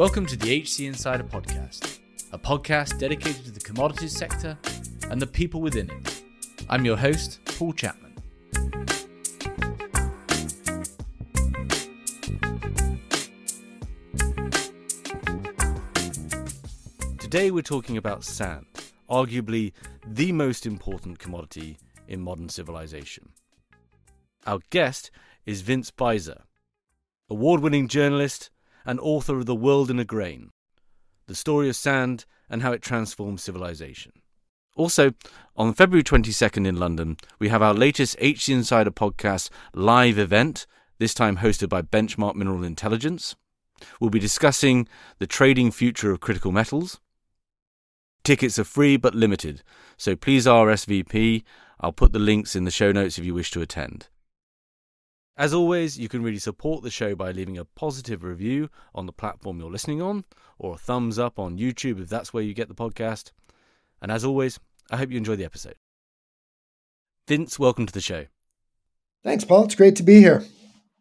[0.00, 1.98] Welcome to the HC Insider Podcast,
[2.32, 4.56] a podcast dedicated to the commodities sector
[5.10, 6.22] and the people within it.
[6.70, 8.14] I'm your host, Paul Chapman.
[17.18, 18.64] Today we're talking about sand,
[19.10, 19.74] arguably
[20.06, 21.76] the most important commodity
[22.08, 23.32] in modern civilization.
[24.46, 25.10] Our guest
[25.44, 26.44] is Vince Beiser,
[27.28, 28.48] award winning journalist
[28.90, 30.50] and author of The World in a Grain
[31.28, 34.10] The Story of Sand and How It Transforms Civilization.
[34.74, 35.12] Also,
[35.56, 40.66] on February 22nd in London, we have our latest HC Insider podcast live event,
[40.98, 43.36] this time hosted by Benchmark Mineral Intelligence.
[44.00, 44.88] We'll be discussing
[45.20, 46.98] the trading future of critical metals.
[48.24, 49.62] Tickets are free but limited,
[49.98, 51.44] so please RSVP.
[51.78, 54.08] I'll put the links in the show notes if you wish to attend.
[55.36, 59.12] As always, you can really support the show by leaving a positive review on the
[59.12, 60.24] platform you're listening on,
[60.58, 63.32] or a thumbs up on YouTube if that's where you get the podcast.
[64.02, 64.58] And as always,
[64.90, 65.76] I hope you enjoy the episode.
[67.26, 68.26] Vince, welcome to the show.
[69.22, 69.64] Thanks, Paul.
[69.64, 70.42] It's great to be here.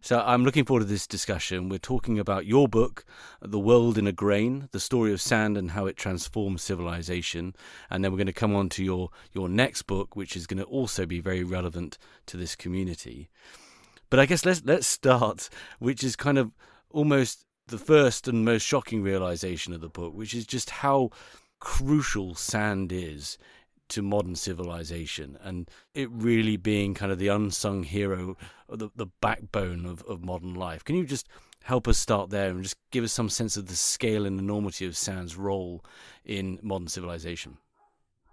[0.01, 1.67] So I'm looking forward to this discussion.
[1.67, 3.03] We're talking about your book,
[3.41, 7.53] The World in a Grain, the story of sand and how it transforms civilization.
[7.89, 10.59] And then we're going to come on to your, your next book, which is going
[10.59, 13.29] to also be very relevant to this community.
[14.09, 16.51] But I guess let's let's start, which is kind of
[16.89, 21.11] almost the first and most shocking realization of the book, which is just how
[21.59, 23.37] crucial sand is
[23.89, 28.37] to modern civilization and it really being kind of the unsung hero,
[28.69, 30.83] the, the backbone of, of modern life.
[30.83, 31.27] Can you just
[31.63, 34.85] help us start there and just give us some sense of the scale and enormity
[34.85, 35.83] of sand's role
[36.23, 37.57] in modern civilization?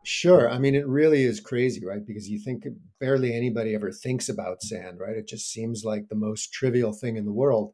[0.09, 0.49] Sure.
[0.49, 2.07] I mean, it really is crazy, right?
[2.07, 2.65] Because you think
[3.01, 5.17] barely anybody ever thinks about sand, right?
[5.17, 7.73] It just seems like the most trivial thing in the world.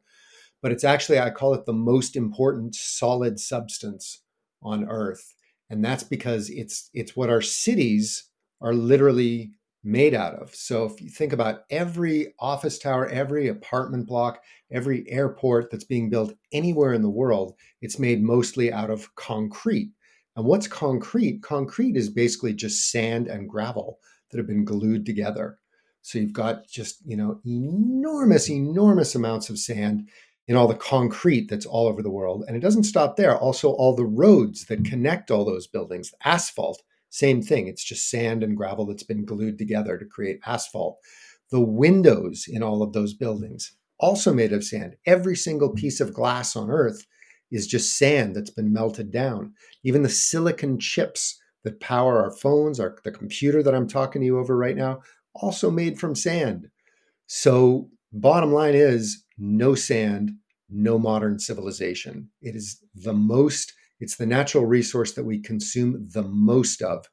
[0.63, 4.23] But it's actually, I call it the most important solid substance
[4.63, 5.35] on Earth.
[5.71, 8.25] And that's because it's it's what our cities
[8.63, 9.53] are literally
[9.85, 10.55] made out of.
[10.55, 14.43] So if you think about every office tower, every apartment block,
[14.73, 19.93] every airport that's being built anywhere in the world, it's made mostly out of concrete.
[20.37, 21.43] And what's concrete?
[21.43, 23.99] Concrete is basically just sand and gravel
[24.31, 25.59] that have been glued together.
[26.01, 30.09] So you've got just, you know, enormous, enormous amounts of sand
[30.49, 32.45] in all the concrete that's all over the world.
[32.47, 33.37] And it doesn't stop there.
[33.37, 37.69] Also, all the roads that connect all those buildings, asphalt, same thing.
[37.69, 40.99] It's just sand and gravel that's been glued together to create asphalt.
[41.51, 44.97] The windows in all of those buildings, also made of sand.
[45.07, 47.07] Every single piece of glass on earth
[47.53, 49.53] is just sand that's been melted down.
[49.85, 54.27] Even the silicon chips that power our phones, our the computer that I'm talking to
[54.27, 55.01] you over right now,
[55.35, 56.69] also made from sand.
[57.27, 60.33] So, bottom line is no sand,
[60.69, 62.31] no modern civilization.
[62.41, 67.07] It is the most, it's the natural resource that we consume the most of,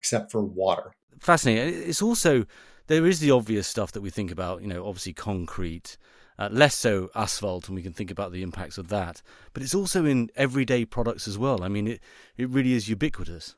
[0.00, 0.92] except for water.
[1.20, 1.88] Fascinating.
[1.88, 2.44] It's also,
[2.88, 5.96] there is the obvious stuff that we think about, you know, obviously concrete
[6.42, 9.22] uh, less so asphalt, and we can think about the impacts of that.
[9.52, 11.62] But it's also in everyday products as well.
[11.62, 12.00] I mean, it,
[12.36, 13.54] it really is ubiquitous.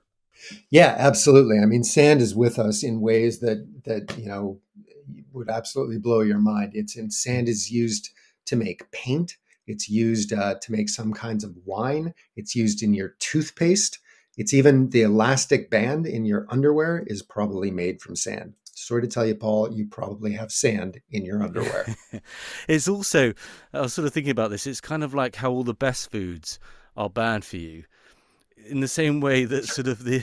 [0.71, 1.59] Yeah, absolutely.
[1.62, 4.61] I mean, sand is with us in ways that that you know
[5.33, 6.73] would absolutely blow your mind.
[6.75, 8.11] It's in sand is used
[8.47, 9.37] to make paint.
[9.67, 12.12] It's used uh, to make some kinds of wine.
[12.37, 13.99] It's used in your toothpaste.
[14.37, 19.09] It's even the elastic band in your underwear is probably made from sand sorry to
[19.09, 21.87] tell you, Paul, you probably have sand in your underwear.
[22.69, 23.33] it's also,
[23.73, 26.11] I was sort of thinking about this, it's kind of like how all the best
[26.11, 26.59] foods
[26.97, 27.85] are bad for you.
[28.67, 30.23] In the same way that sort of the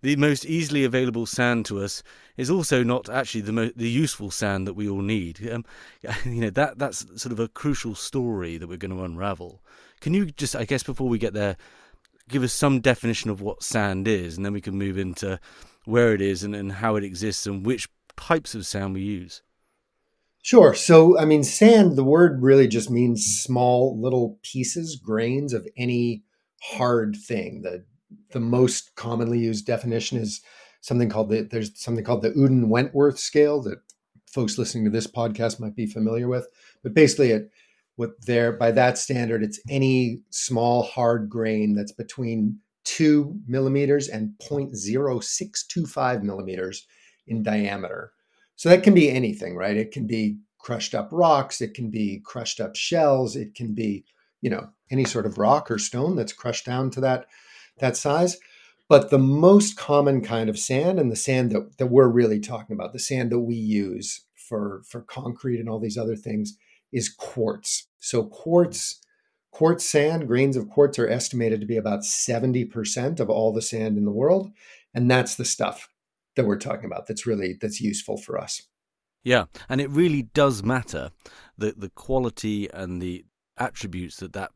[0.00, 2.02] the most easily available sand to us
[2.36, 5.50] is also not actually the mo- the useful sand that we all need.
[5.50, 5.64] Um,
[6.24, 9.60] you know that that's sort of a crucial story that we're going to unravel.
[10.00, 11.56] Can you just, I guess, before we get there,
[12.28, 15.40] give us some definition of what sand is, and then we can move into
[15.88, 19.42] where it is and, and how it exists and which types of sand we use.
[20.42, 20.74] Sure.
[20.74, 26.24] So, I mean, sand, the word really just means small little pieces, grains of any
[26.62, 27.62] hard thing.
[27.62, 27.84] The,
[28.32, 30.42] the most commonly used definition is
[30.80, 33.78] something called the, there's something called the Udden Wentworth scale that
[34.30, 36.46] folks listening to this podcast might be familiar with.
[36.82, 37.50] But basically, it,
[37.96, 44.32] what there, by that standard, it's any small hard grain that's between two millimeters and
[44.40, 46.86] 0.0625 millimeters
[47.26, 48.12] in diameter.
[48.56, 49.76] So that can be anything, right?
[49.76, 54.06] It can be crushed up rocks, it can be crushed up shells, it can be,
[54.40, 57.26] you know, any sort of rock or stone that's crushed down to that
[57.78, 58.38] that size.
[58.88, 62.74] But the most common kind of sand and the sand that, that we're really talking
[62.74, 66.56] about, the sand that we use for, for concrete and all these other things,
[66.90, 67.86] is quartz.
[67.98, 68.98] So quartz
[69.50, 73.96] Quartz sand, grains of quartz are estimated to be about 70% of all the sand
[73.96, 74.50] in the world.
[74.94, 75.88] And that's the stuff
[76.36, 78.62] that we're talking about that's really that's useful for us.
[79.24, 81.10] Yeah, and it really does matter
[81.58, 83.24] the the quality and the
[83.58, 84.52] attributes that that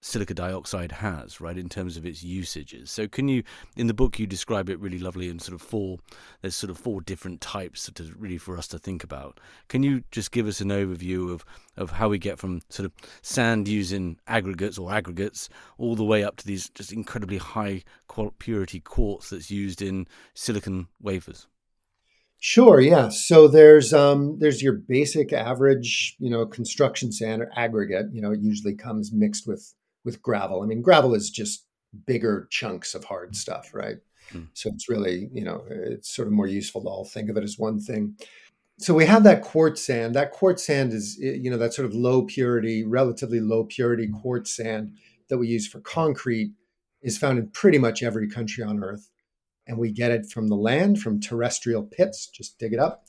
[0.00, 2.90] silica dioxide has, right, in terms of its usages.
[2.90, 3.42] So, can you,
[3.76, 5.98] in the book, you describe it really lovely in sort of four,
[6.40, 9.40] there's sort of four different types to really for us to think about.
[9.68, 11.44] Can you just give us an overview of,
[11.76, 12.92] of how we get from sort of
[13.22, 15.48] sand using aggregates or aggregates
[15.78, 17.82] all the way up to these just incredibly high
[18.38, 21.46] purity quartz that's used in silicon wafers?
[22.42, 22.80] Sure.
[22.80, 23.10] Yeah.
[23.10, 28.06] So there's um, there's your basic average, you know, construction sand or aggregate.
[28.12, 29.74] You know, it usually comes mixed with
[30.04, 30.62] with gravel.
[30.62, 31.66] I mean, gravel is just
[32.06, 33.96] bigger chunks of hard stuff, right?
[34.32, 34.48] Mm.
[34.54, 37.44] So it's really, you know, it's sort of more useful to all think of it
[37.44, 38.16] as one thing.
[38.78, 40.14] So we have that quartz sand.
[40.14, 44.56] That quartz sand is, you know, that sort of low purity, relatively low purity quartz
[44.56, 44.94] sand
[45.28, 46.52] that we use for concrete
[47.02, 49.10] is found in pretty much every country on earth.
[49.66, 53.06] And we get it from the land, from terrestrial pits, just dig it up.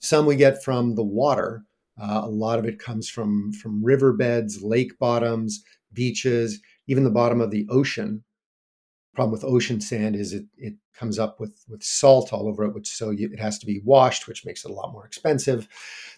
[0.00, 1.64] Some we get from the water.
[2.00, 5.62] Uh, a lot of it comes from from riverbeds, lake bottoms,
[5.92, 8.24] beaches, even the bottom of the ocean.
[9.14, 12.74] Problem with ocean sand is it it comes up with with salt all over it,
[12.74, 15.68] which so you, it has to be washed, which makes it a lot more expensive.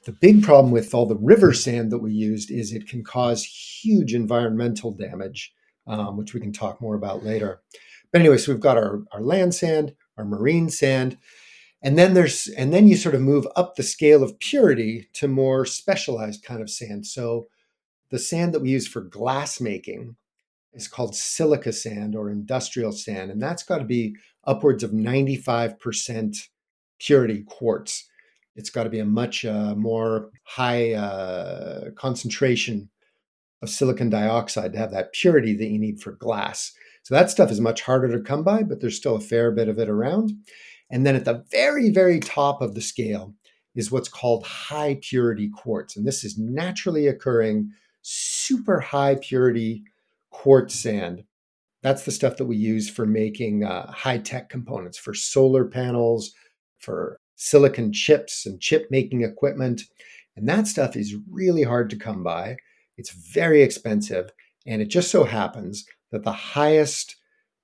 [0.05, 3.45] The big problem with all the river sand that we used is it can cause
[3.45, 5.53] huge environmental damage,
[5.87, 7.63] um, which we can talk more about later.
[8.13, 11.19] But anyway, so we've got our, our land sand, our marine sand,
[11.83, 15.27] and then there's and then you sort of move up the scale of purity to
[15.27, 17.07] more specialized kind of sand.
[17.07, 17.49] So
[18.15, 20.15] the sand that we use for glass making
[20.73, 24.15] is called silica sand or industrial sand, and that's got to be
[24.45, 26.37] upwards of 95%
[27.01, 28.09] purity quartz.
[28.55, 32.89] It's got to be a much uh, more high uh, concentration
[33.63, 36.73] of silicon dioxide to have that purity that you need for glass.
[37.03, 39.69] So that stuff is much harder to come by, but there's still a fair bit
[39.69, 40.31] of it around.
[40.89, 43.35] And then at the very, very top of the scale
[43.75, 45.97] is what's called high purity quartz.
[45.97, 47.73] And this is naturally occurring
[48.07, 49.83] super high purity
[50.31, 51.25] quartz sand.
[51.83, 56.33] That's the stuff that we use for making uh, high tech components for solar panels,
[56.79, 59.83] for silicon chips and chip making equipment.
[60.37, 62.57] And that stuff is really hard to come by.
[62.97, 64.31] It's very expensive.
[64.67, 67.17] And it just so happens that the highest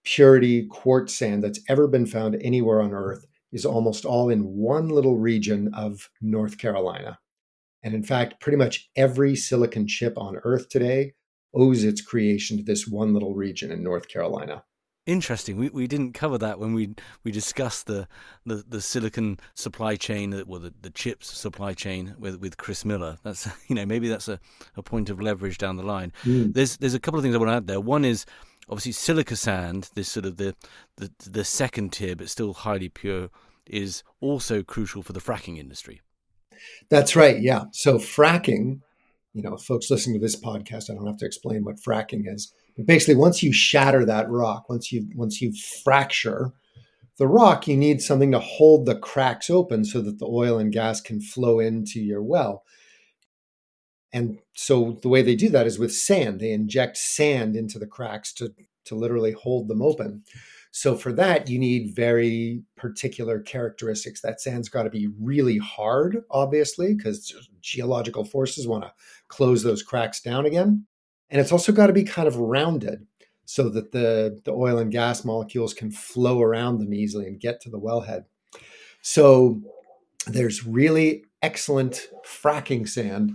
[0.05, 4.89] purity quartz sand that's ever been found anywhere on Earth is almost all in one
[4.89, 7.19] little region of North Carolina.
[7.83, 11.15] And in fact, pretty much every silicon chip on Earth today
[11.55, 14.65] owes its creation to this one little region in North Carolina.
[15.07, 15.57] Interesting.
[15.57, 16.91] We we didn't cover that when we
[17.25, 18.07] we discussed the
[18.45, 23.17] the, the silicon supply chain, well, the, the chips supply chain with, with Chris Miller.
[23.23, 24.39] That's you know maybe that's a,
[24.77, 26.13] a point of leverage down the line.
[26.25, 26.53] Mm.
[26.53, 27.81] There's there's a couple of things I want to add there.
[27.81, 28.27] One is
[28.69, 30.55] obviously silica sand, this sort of the
[30.97, 33.31] the, the second tier but still highly pure,
[33.67, 36.03] is also crucial for the fracking industry.
[36.89, 37.41] That's right.
[37.41, 37.65] Yeah.
[37.73, 38.81] So fracking,
[39.33, 42.53] you know, folks listening to this podcast, I don't have to explain what fracking is.
[42.77, 45.53] But basically, once you shatter that rock, once you once you
[45.85, 46.53] fracture
[47.19, 50.73] the rock, you need something to hold the cracks open so that the oil and
[50.73, 52.65] gas can flow into your well.
[54.13, 56.41] And so the way they do that is with sand.
[56.41, 58.55] They inject sand into the cracks to
[58.87, 60.25] to literally hold them open.
[60.73, 64.21] So for that, you need very particular characteristics.
[64.21, 68.93] That sand's got to be really hard, obviously, because geological forces want to
[69.29, 70.87] close those cracks down again.
[71.29, 73.07] And it's also got to be kind of rounded
[73.45, 77.61] so that the, the oil and gas molecules can flow around them easily and get
[77.63, 78.25] to the wellhead.
[79.03, 79.61] So
[80.27, 83.33] there's really excellent fracking sand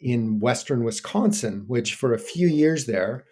[0.00, 3.24] in western Wisconsin, which for a few years there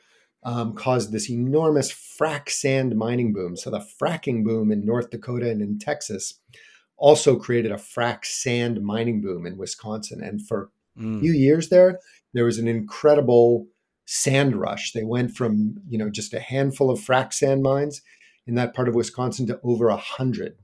[0.46, 3.56] um, caused this enormous frac sand mining boom.
[3.56, 6.40] So the fracking boom in North Dakota and in Texas
[6.96, 10.22] also created a frac sand mining boom in Wisconsin.
[10.22, 11.16] And for mm.
[11.16, 11.98] a few years there,
[12.32, 13.66] there was an incredible
[14.06, 14.92] sand rush.
[14.92, 18.00] They went from you know just a handful of frac sand mines
[18.46, 20.54] in that part of Wisconsin to over a hundred.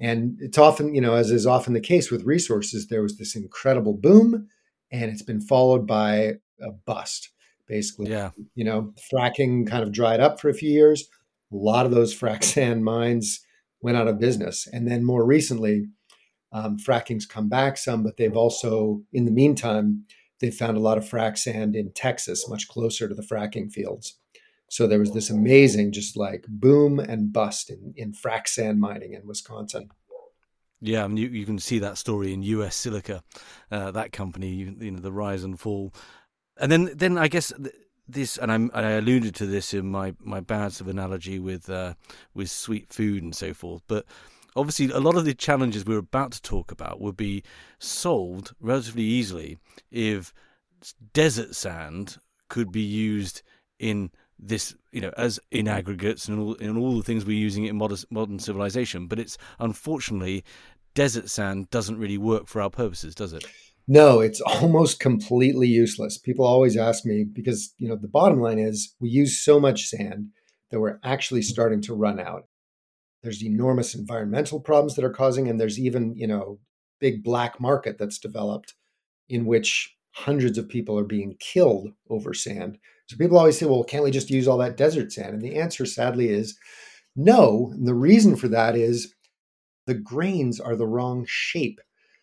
[0.00, 3.36] And it's often, you know, as is often the case with resources, there was this
[3.36, 4.48] incredible boom,
[4.90, 7.30] and it's been followed by a bust
[7.66, 8.10] basically.
[8.10, 8.30] Yeah.
[8.54, 11.08] You know, fracking kind of dried up for a few years.
[11.52, 13.40] A lot of those frac sand mines
[13.80, 14.66] went out of business.
[14.72, 15.88] And then more recently,
[16.52, 20.04] um, fracking's come back some, but they've also, in the meantime,
[20.40, 24.18] they found a lot of frac sand in Texas, much closer to the fracking fields.
[24.70, 29.14] So there was this amazing, just like boom and bust in, in frac sand mining
[29.14, 29.90] in Wisconsin.
[30.80, 33.22] Yeah, mean, you, you can see that story in US Silica,
[33.70, 35.94] uh, that company, you, you know, the rise and fall
[36.58, 37.52] and then then I guess
[38.06, 41.94] this, and, i alluded to this in my my bad sort of analogy with uh,
[42.34, 44.04] with sweet food and so forth, but
[44.56, 47.42] obviously a lot of the challenges we're about to talk about would be
[47.78, 49.58] solved relatively easily
[49.90, 50.32] if
[51.12, 52.18] desert sand
[52.48, 53.42] could be used
[53.78, 57.64] in this, you know, as in aggregates and all, in all the things we're using
[57.64, 59.06] in modern, modern civilization.
[59.06, 60.44] But it's unfortunately,
[60.94, 63.44] desert sand doesn't really work for our purposes, does it?
[63.86, 66.18] No, it's almost completely useless.
[66.18, 69.86] People always ask me because, you know, the bottom line is we use so much
[69.86, 70.28] sand
[70.70, 72.44] that we're actually starting to run out.
[73.22, 76.58] There's enormous environmental problems that are causing, and there's even, you know,
[77.00, 78.74] big black market that's developed
[79.28, 82.78] in which hundreds of people are being killed over sand.
[83.08, 85.34] So people always say, well, can't we just use all that desert sand?
[85.34, 86.56] And the answer, sadly, is
[87.16, 87.70] no.
[87.72, 89.14] And the reason for that is
[89.86, 91.80] the grains are the wrong shape.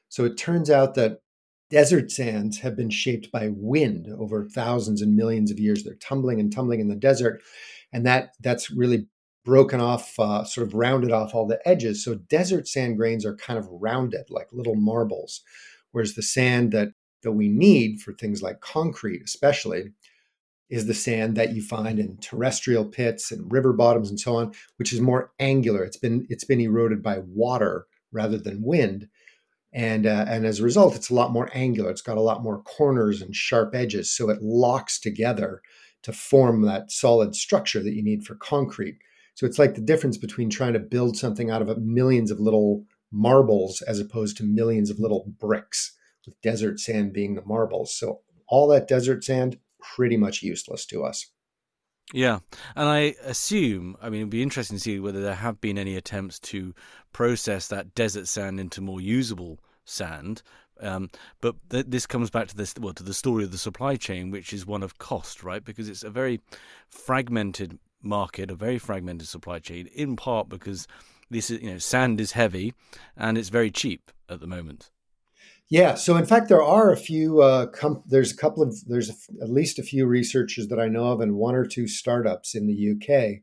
[0.09, 1.19] So it turns out that
[1.71, 5.83] desert sands have been shaped by wind over thousands and millions of years.
[5.83, 7.41] They're tumbling and tumbling in the desert.
[7.91, 9.07] And that that's really
[9.43, 12.03] broken off, uh, sort of rounded off all the edges.
[12.03, 15.41] So desert sand grains are kind of rounded, like little marbles.
[15.91, 16.89] Whereas the sand that
[17.23, 19.91] that we need for things like concrete, especially,
[20.69, 24.53] is the sand that you find in terrestrial pits and river bottoms and so on,
[24.77, 25.83] which is more angular.
[25.83, 29.07] It's been it's been eroded by water rather than wind,
[29.73, 31.89] and uh, and as a result, it's a lot more angular.
[31.89, 35.61] It's got a lot more corners and sharp edges, so it locks together
[36.03, 38.97] to form that solid structure that you need for concrete.
[39.35, 42.85] So it's like the difference between trying to build something out of millions of little
[43.11, 47.95] marbles as opposed to millions of little bricks with desert sand being the marbles.
[47.95, 51.27] So all that desert sand pretty much useless to us.
[52.13, 52.39] Yeah,
[52.75, 55.95] and I assume, I mean, it'd be interesting to see whether there have been any
[55.95, 56.73] attempts to
[57.13, 60.41] process that desert sand into more usable sand.
[60.81, 63.95] Um, but th- this comes back to this, well, to the story of the supply
[63.95, 65.63] chain, which is one of cost, right?
[65.63, 66.41] Because it's a very
[66.89, 70.87] fragmented market, a very fragmented supply chain, in part because
[71.29, 72.73] this is, you know, sand is heavy
[73.15, 74.90] and it's very cheap at the moment.
[75.71, 75.95] Yeah.
[75.95, 77.41] So in fact, there are a few.
[77.41, 78.75] Uh, com- there's a couple of.
[78.87, 79.09] There's
[79.41, 82.67] at least a few researchers that I know of, and one or two startups in
[82.67, 83.41] the UK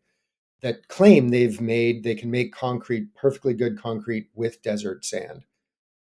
[0.60, 5.44] that claim they've made they can make concrete, perfectly good concrete with desert sand.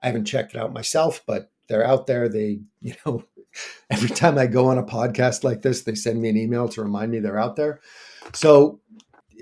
[0.00, 2.28] I haven't checked it out myself, but they're out there.
[2.28, 3.24] They, you know,
[3.90, 6.82] every time I go on a podcast like this, they send me an email to
[6.82, 7.80] remind me they're out there.
[8.32, 8.80] So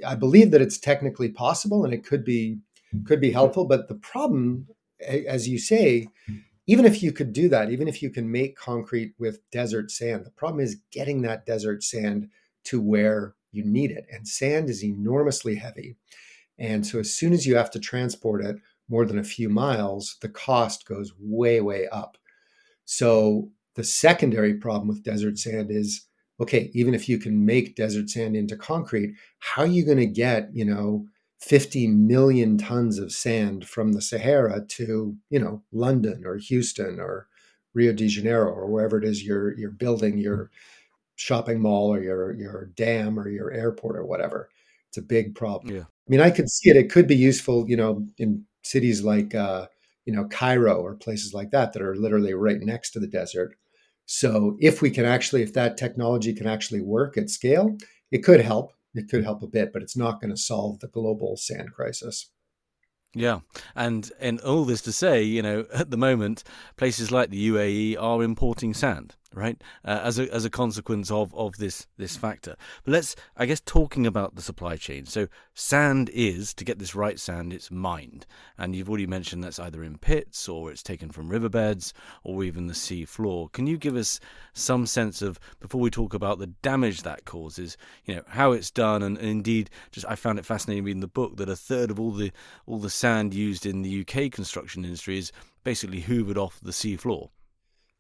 [0.07, 2.61] I believe that it's technically possible and it could be
[3.07, 3.67] could be helpful.
[3.67, 4.67] But the problem,
[5.07, 6.09] as you say,
[6.67, 10.25] even if you could do that, even if you can make concrete with desert sand,
[10.25, 12.29] the problem is getting that desert sand
[12.65, 14.07] to where you need it.
[14.13, 15.97] And sand is enormously heavy.
[16.59, 18.57] And so as soon as you have to transport it
[18.89, 22.19] more than a few miles, the cost goes way, way up.
[22.85, 26.07] So the secondary problem with desert sand is
[26.41, 30.07] okay, even if you can make desert sand into concrete, how are you going to
[30.07, 31.07] get, you know,
[31.41, 37.29] 50 million tons of sand from the Sahara to, you know, London or Houston or
[37.73, 40.51] Rio de Janeiro or wherever it is you're you're building your
[41.17, 44.51] shopping mall or your your dam or your airport or whatever.
[44.89, 45.75] It's a big problem.
[45.75, 45.83] Yeah.
[45.83, 46.77] I mean, I could see it.
[46.77, 49.67] It could be useful, you know, in cities like uh,
[50.05, 53.55] you know, Cairo or places like that that are literally right next to the desert.
[54.07, 57.77] So if we can actually, if that technology can actually work at scale,
[58.11, 60.89] it could help it could help a bit, but it's not going to solve the
[60.89, 62.31] global sand crisis.
[63.15, 63.41] Yeah,
[63.75, 66.45] and and all this to say, you know, at the moment,
[66.77, 69.63] places like the UAE are importing sand right?
[69.85, 72.57] Uh, as a as a consequence of of this this factor.
[72.85, 75.07] But let's, I guess, talking about the supply chain.
[75.07, 78.27] So sand is to get this right sand, it's mined,
[78.59, 81.93] and you've already mentioned that's either in pits or it's taken from riverbeds
[82.25, 83.49] or even the sea floor.
[83.51, 84.21] Can you give us
[84.53, 88.71] some sense of before we talk about the damage that causes, you know, how it's
[88.71, 91.91] done, and, and indeed, just I found it fascinating reading the book that a third
[91.91, 92.33] of all the
[92.67, 95.33] all the sand used in the UK construction industry is
[95.63, 97.31] basically hoovered off the sea floor.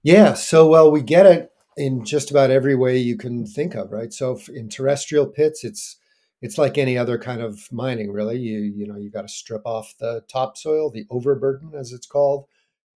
[0.02, 0.35] Yeah.
[0.35, 4.12] So, well, we get it in just about every way you can think of, right?
[4.12, 5.97] So, in terrestrial pits, it's
[6.42, 8.38] it's like any other kind of mining, really.
[8.38, 12.47] You you know you got to strip off the topsoil, the overburden, as it's called,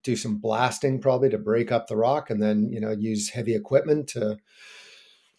[0.04, 3.54] do some blasting probably to break up the rock, and then you know use heavy
[3.54, 4.38] equipment to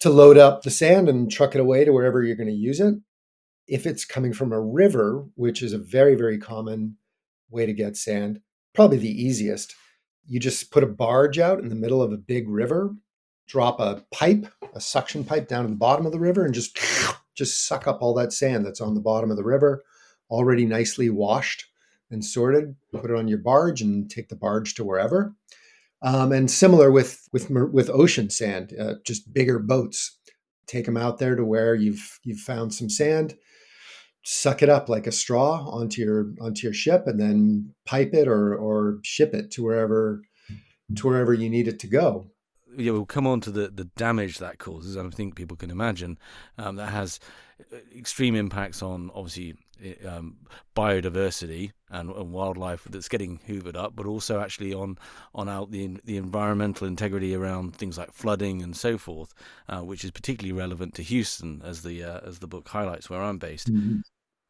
[0.00, 2.80] to load up the sand and truck it away to wherever you're going to use
[2.80, 2.94] it.
[3.68, 6.96] If it's coming from a river, which is a very very common
[7.50, 8.40] way to get sand,
[8.74, 9.74] probably the easiest
[10.26, 12.94] you just put a barge out in the middle of a big river,
[13.46, 16.78] drop a pipe, a suction pipe down to the bottom of the river, and just
[17.34, 19.82] just suck up all that sand that's on the bottom of the river,
[20.30, 21.66] already nicely washed
[22.10, 22.76] and sorted.
[22.92, 25.34] Put it on your barge and take the barge to wherever.
[26.02, 30.18] Um, and similar with with with ocean sand, uh, just bigger boats
[30.66, 33.36] take them out there to where you've you've found some sand,
[34.22, 38.28] suck it up like a straw onto your onto your ship, and then pipe it
[38.28, 40.22] or or ship it to wherever
[40.96, 42.26] to wherever you need it to go.
[42.76, 44.96] Yeah, we'll come on to the, the damage that causes.
[44.96, 46.18] I think people can imagine
[46.56, 47.20] um, that has
[47.70, 49.56] uh, extreme impacts on obviously
[50.06, 50.36] um,
[50.74, 54.98] biodiversity and, and, wildlife that's getting hoovered up, but also actually on
[55.34, 59.34] on out the the environmental integrity around things like flooding and so forth,
[59.68, 63.22] uh, which is particularly relevant to Houston, as the uh, as the book highlights, where
[63.22, 63.72] I'm based.
[63.72, 64.00] Mm-hmm.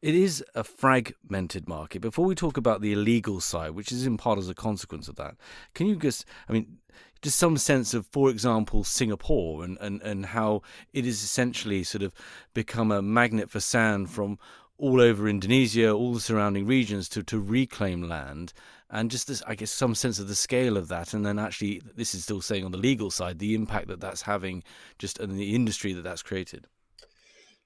[0.03, 2.01] It is a fragmented market.
[2.01, 5.15] Before we talk about the illegal side, which is in part as a consequence of
[5.15, 5.37] that,
[5.73, 6.79] can you just, I mean,
[7.21, 12.01] just some sense of, for example, Singapore and, and, and how it is essentially sort
[12.03, 12.13] of
[12.53, 14.39] become a magnet for sand from
[14.77, 18.51] all over Indonesia, all the surrounding regions to, to reclaim land,
[18.89, 21.13] and just this, I guess, some sense of the scale of that.
[21.13, 24.23] And then actually, this is still saying on the legal side, the impact that that's
[24.23, 24.65] having
[24.99, 26.67] just in the industry that that's created.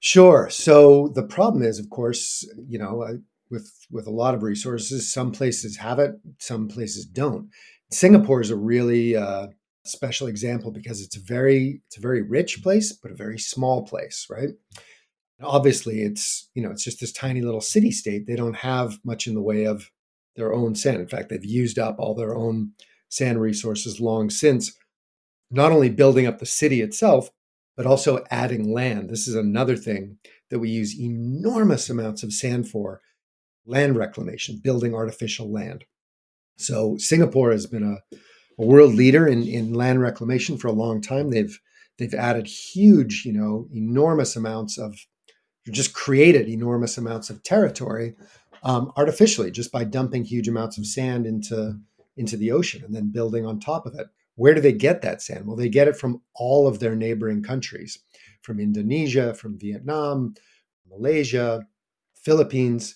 [0.00, 0.48] Sure.
[0.50, 3.18] So the problem is, of course, you know,
[3.50, 7.48] with with a lot of resources, some places have it, some places don't.
[7.90, 9.48] Singapore is a really uh,
[9.84, 13.84] special example because it's a very it's a very rich place, but a very small
[13.86, 14.50] place, right?
[15.42, 18.26] obviously, it's you know it's just this tiny little city state.
[18.26, 19.90] They don't have much in the way of
[20.36, 21.00] their own sand.
[21.00, 22.72] In fact, they've used up all their own
[23.08, 24.72] sand resources long since.
[25.50, 27.30] Not only building up the city itself,
[27.78, 29.08] but also adding land.
[29.08, 30.18] This is another thing
[30.50, 33.00] that we use enormous amounts of sand for
[33.64, 35.84] land reclamation, building artificial land.
[36.56, 38.16] So Singapore has been a,
[38.60, 41.30] a world leader in, in land reclamation for a long time.
[41.30, 41.56] They've
[41.98, 44.96] they've added huge, you know, enormous amounts of
[45.70, 48.16] just created enormous amounts of territory
[48.64, 51.78] um, artificially just by dumping huge amounts of sand into
[52.16, 54.08] into the ocean and then building on top of it.
[54.38, 55.46] Where do they get that sand?
[55.46, 57.98] Well, they get it from all of their neighboring countries,
[58.42, 60.34] from Indonesia, from Vietnam,
[60.88, 61.66] Malaysia,
[62.14, 62.94] Philippines.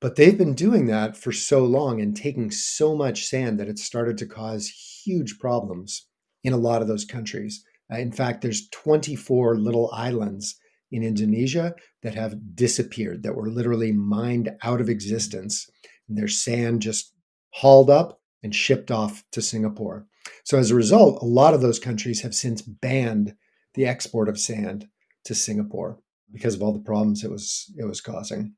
[0.00, 3.82] But they've been doing that for so long and taking so much sand that it's
[3.82, 4.68] started to cause
[5.04, 6.06] huge problems
[6.44, 7.64] in a lot of those countries.
[7.92, 10.54] Uh, in fact, there's 24 little islands
[10.92, 15.68] in Indonesia that have disappeared, that were literally mined out of existence.
[16.08, 17.12] And their sand just
[17.50, 20.06] hauled up and shipped off to Singapore.
[20.44, 23.34] So as a result, a lot of those countries have since banned
[23.74, 24.88] the export of sand
[25.24, 25.98] to Singapore
[26.32, 28.54] because of all the problems it was it was causing.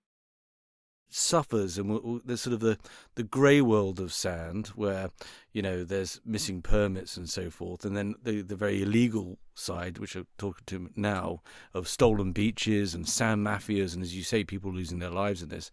[1.11, 2.79] Suffers and there's sort of the
[3.15, 5.09] the grey world of sand where
[5.53, 9.99] you know there's missing permits and so forth, and then the the very illegal side,
[9.99, 11.41] which I'm talking to now,
[11.73, 15.49] of stolen beaches and sand mafias, and as you say, people losing their lives in
[15.49, 15.71] this.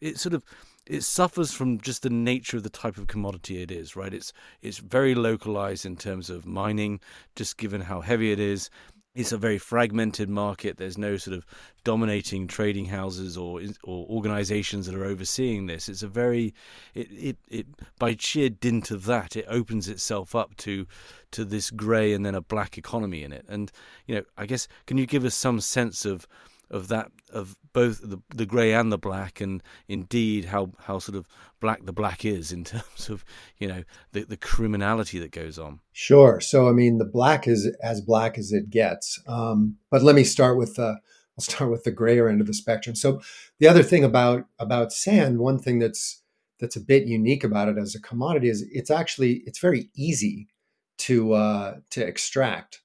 [0.00, 0.44] It sort of
[0.86, 4.12] it suffers from just the nature of the type of commodity it is, right?
[4.12, 7.00] It's it's very localized in terms of mining,
[7.36, 8.70] just given how heavy it is.
[9.14, 10.76] It's a very fragmented market.
[10.76, 11.46] There's no sort of
[11.84, 15.88] dominating trading houses or or organizations that are overseeing this.
[15.88, 16.52] It's a very
[16.94, 17.66] it, it it
[17.98, 20.86] by sheer dint of that, it opens itself up to
[21.30, 23.46] to this grey and then a black economy in it.
[23.48, 23.72] And
[24.06, 26.26] you know, I guess can you give us some sense of
[26.70, 31.16] of that of both the the grey and the black, and indeed how how sort
[31.16, 31.26] of
[31.60, 33.24] black the black is in terms of
[33.58, 35.80] you know the the criminality that goes on.
[35.92, 36.40] Sure.
[36.40, 39.20] So I mean, the black is as black as it gets.
[39.26, 41.00] Um, but let me start with the
[41.36, 42.94] I'll start with the grayer end of the spectrum.
[42.94, 43.20] So
[43.58, 46.22] the other thing about about sand, one thing that's
[46.60, 50.48] that's a bit unique about it as a commodity is it's actually it's very easy
[50.98, 52.80] to uh, to extract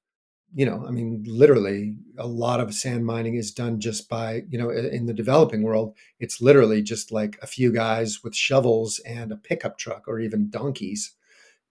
[0.53, 4.57] you know, I mean, literally, a lot of sand mining is done just by, you
[4.57, 9.31] know, in the developing world, it's literally just like a few guys with shovels and
[9.31, 11.13] a pickup truck or even donkeys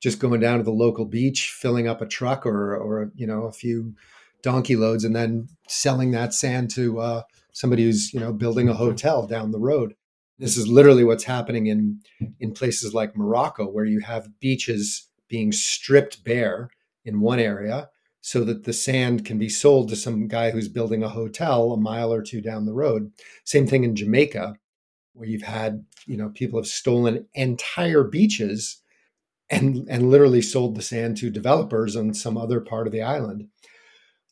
[0.00, 3.44] just going down to the local beach, filling up a truck or, or you know,
[3.44, 3.94] a few
[4.42, 8.74] donkey loads and then selling that sand to uh, somebody who's, you know, building a
[8.74, 9.94] hotel down the road.
[10.38, 12.00] This is literally what's happening in,
[12.38, 16.70] in places like Morocco, where you have beaches being stripped bare
[17.04, 21.02] in one area so that the sand can be sold to some guy who's building
[21.02, 23.12] a hotel a mile or two down the road.
[23.44, 24.56] Same thing in Jamaica,
[25.14, 28.82] where you've had, you know, people have stolen entire beaches
[29.50, 33.48] and and literally sold the sand to developers on some other part of the island.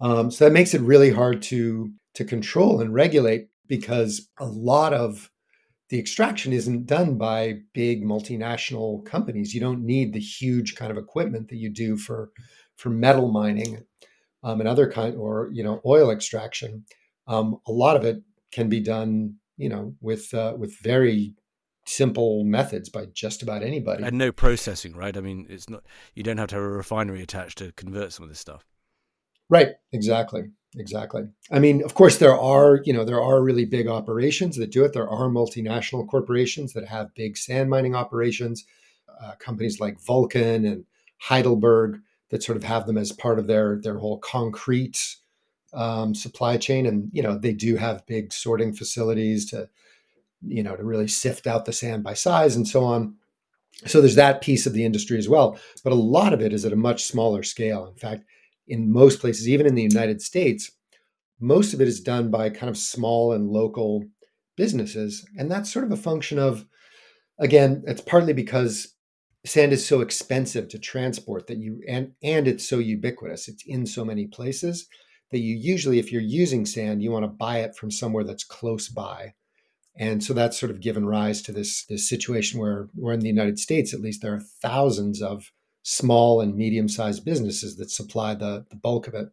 [0.01, 4.93] Um, so that makes it really hard to to control and regulate because a lot
[4.93, 5.31] of
[5.89, 9.55] the extraction isn't done by big multinational companies.
[9.55, 12.31] You don't need the huge kind of equipment that you do for
[12.77, 13.85] for metal mining
[14.43, 16.85] um, and other kind or you know oil extraction,
[17.27, 21.35] um, a lot of it can be done you know with uh, with very
[21.87, 24.03] simple methods by just about anybody.
[24.03, 25.17] And no processing right?
[25.17, 25.85] I mean it's not
[26.15, 28.65] you don't have to have a refinery attached to convert some of this stuff.
[29.49, 29.75] Right.
[29.93, 30.45] Exactly.
[30.79, 31.23] Exactly.
[31.51, 34.85] I mean, of course, there are you know there are really big operations that do
[34.85, 34.93] it.
[34.93, 38.67] There are multinational corporations that have big sand mining operations,
[39.23, 40.85] uh, companies like Vulcan and
[41.19, 45.17] Heidelberg that sort of have them as part of their their whole concrete
[45.73, 49.69] um, supply chain, and you know they do have big sorting facilities to
[50.43, 53.15] you know to really sift out the sand by size and so on.
[53.85, 56.65] So there's that piece of the industry as well, but a lot of it is
[56.65, 57.87] at a much smaller scale.
[57.87, 58.25] In fact,
[58.67, 60.71] in most places, even in the United States,
[61.39, 64.05] most of it is done by kind of small and local
[64.57, 66.67] businesses, and that's sort of a function of
[67.39, 68.95] again, it's partly because
[69.47, 73.49] sand is so expensive to transport that you and and it's so ubiquitous.
[73.49, 74.89] It's in so many places
[75.31, 78.45] that you usually if you're using sand you want to buy it from somewhere that's
[78.45, 79.35] close by.
[79.99, 83.29] And so that's sort of given rise to this this situation where where in the
[83.29, 88.35] united states at least there are thousands of small and medium sized businesses that supply
[88.35, 89.29] the, the bulk of it.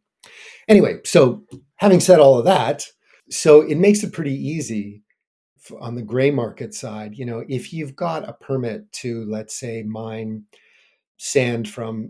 [0.67, 1.43] Anyway so
[1.77, 2.85] having said all of that
[3.29, 5.03] so it makes it pretty easy
[5.79, 9.83] on the gray market side, you know, if you've got a permit to, let's say,
[9.83, 10.43] mine
[11.17, 12.09] sand from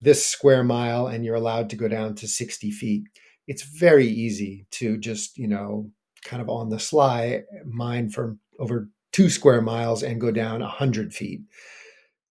[0.00, 3.04] this square mile and you're allowed to go down to 60 feet,
[3.46, 5.90] it's very easy to just, you know,
[6.24, 11.14] kind of on the sly mine from over two square miles and go down 100
[11.14, 11.40] feet.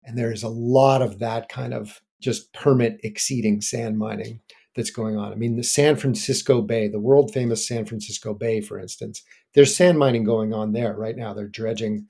[0.04, 4.39] And there's a lot of that kind of just permit exceeding sand mining
[4.76, 5.32] that's going on.
[5.32, 9.76] I mean, the San Francisco Bay, the world famous San Francisco Bay, for instance, there's
[9.76, 11.34] sand mining going on there right now.
[11.34, 12.08] They're dredging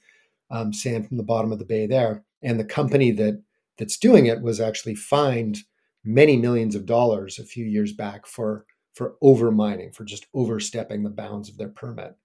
[0.52, 3.42] um, sand from the bottom of the bay there, and the company that
[3.78, 5.60] that's doing it was actually fined
[6.04, 11.04] many millions of dollars a few years back for for over mining, for just overstepping
[11.04, 12.16] the bounds of their permit.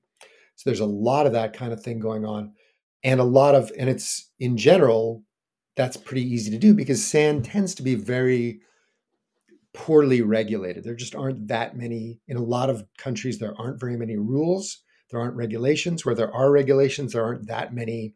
[0.57, 2.53] So there's a lot of that kind of thing going on,
[3.05, 5.23] and a lot of and it's in general
[5.77, 8.61] that's pretty easy to do because sand tends to be very
[9.77, 10.83] poorly regulated.
[10.83, 13.39] There just aren't that many in a lot of countries.
[13.39, 16.05] There aren't very many rules there aren't regulations.
[16.05, 18.15] Where there are regulations, there aren't that many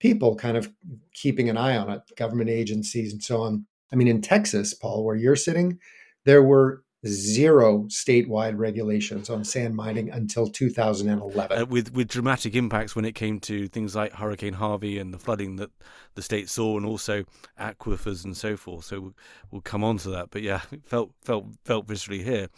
[0.00, 0.72] people kind of
[1.14, 3.66] keeping an eye on it, government agencies and so on.
[3.92, 5.78] I mean, in Texas, Paul, where you're sitting,
[6.24, 11.58] there were zero statewide regulations on sand mining until 2011.
[11.58, 15.18] Uh, with with dramatic impacts when it came to things like Hurricane Harvey and the
[15.18, 15.70] flooding that
[16.14, 17.24] the state saw, and also
[17.58, 18.84] aquifers and so forth.
[18.84, 19.14] So we'll,
[19.50, 20.30] we'll come on to that.
[20.30, 22.48] But yeah, felt felt felt viscerally here.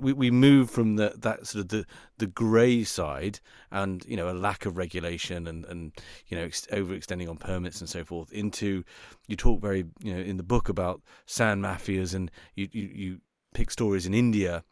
[0.00, 1.86] We we move from the that sort of the
[2.18, 5.92] the grey side and you know a lack of regulation and and
[6.28, 8.82] you know ex- overextending on permits and so forth into
[9.28, 13.20] you talk very you know in the book about sand mafias and you you, you
[13.56, 14.62] pick stories in India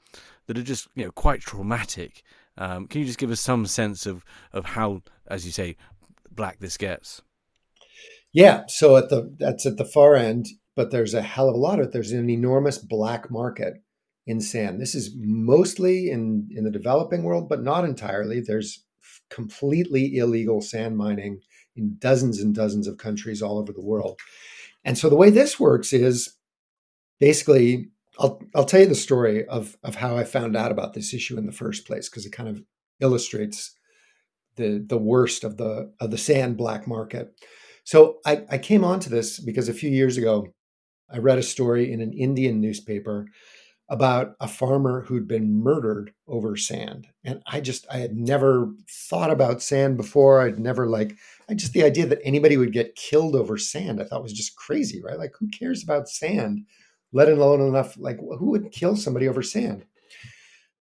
[0.47, 2.23] that are just you know quite traumatic.
[2.59, 5.77] Um, can you just give us some sense of of how, as you say,
[6.31, 7.23] black this gets?
[8.33, 11.59] Yeah, so at the that's at the far end, but there's a hell of a
[11.59, 11.93] lot of it.
[11.93, 13.75] There's an enormous black market
[14.27, 14.81] in sand.
[14.81, 18.41] This is mostly in in the developing world, but not entirely.
[18.41, 18.85] There's
[19.31, 21.41] completely illegal sand mining
[21.75, 24.19] in dozens and dozens of countries all over the world.
[24.85, 26.37] And so the way this works is
[27.19, 31.13] basically I'll I'll tell you the story of of how I found out about this
[31.15, 32.63] issue in the first place because it kind of
[33.01, 33.75] illustrates
[34.57, 37.35] the the worst of the of the sand black market.
[37.85, 40.49] So I, I came onto this because a few years ago
[41.11, 43.27] I read a story in an Indian newspaper
[43.91, 47.07] about a farmer who'd been murdered over sand.
[47.23, 50.41] And I just I had never thought about sand before.
[50.41, 51.17] I'd never like
[51.49, 54.57] I just the idea that anybody would get killed over sand I thought was just
[54.57, 55.19] crazy, right?
[55.19, 56.67] Like who cares about sand?
[57.15, 59.87] Let alone enough like who would kill somebody over sand?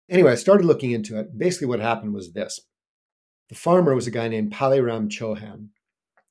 [0.08, 1.38] Anyway i started looking into it.
[1.38, 2.58] Basically what happened was this.
[3.50, 5.68] The farmer was a guy named Paleram Chauhan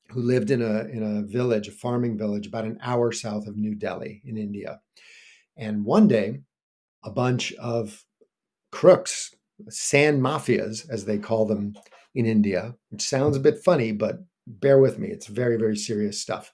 [0.10, 3.56] who lived in a in a village a farming village about an hour south of
[3.56, 4.82] new delhi in india.
[5.56, 6.40] And one day
[7.04, 8.04] a bunch of
[8.72, 9.36] crooks
[9.70, 11.76] sand mafias as they call them
[12.16, 14.16] in india which sounds a bit funny but
[14.48, 16.52] bear with me it's very very serious stuff.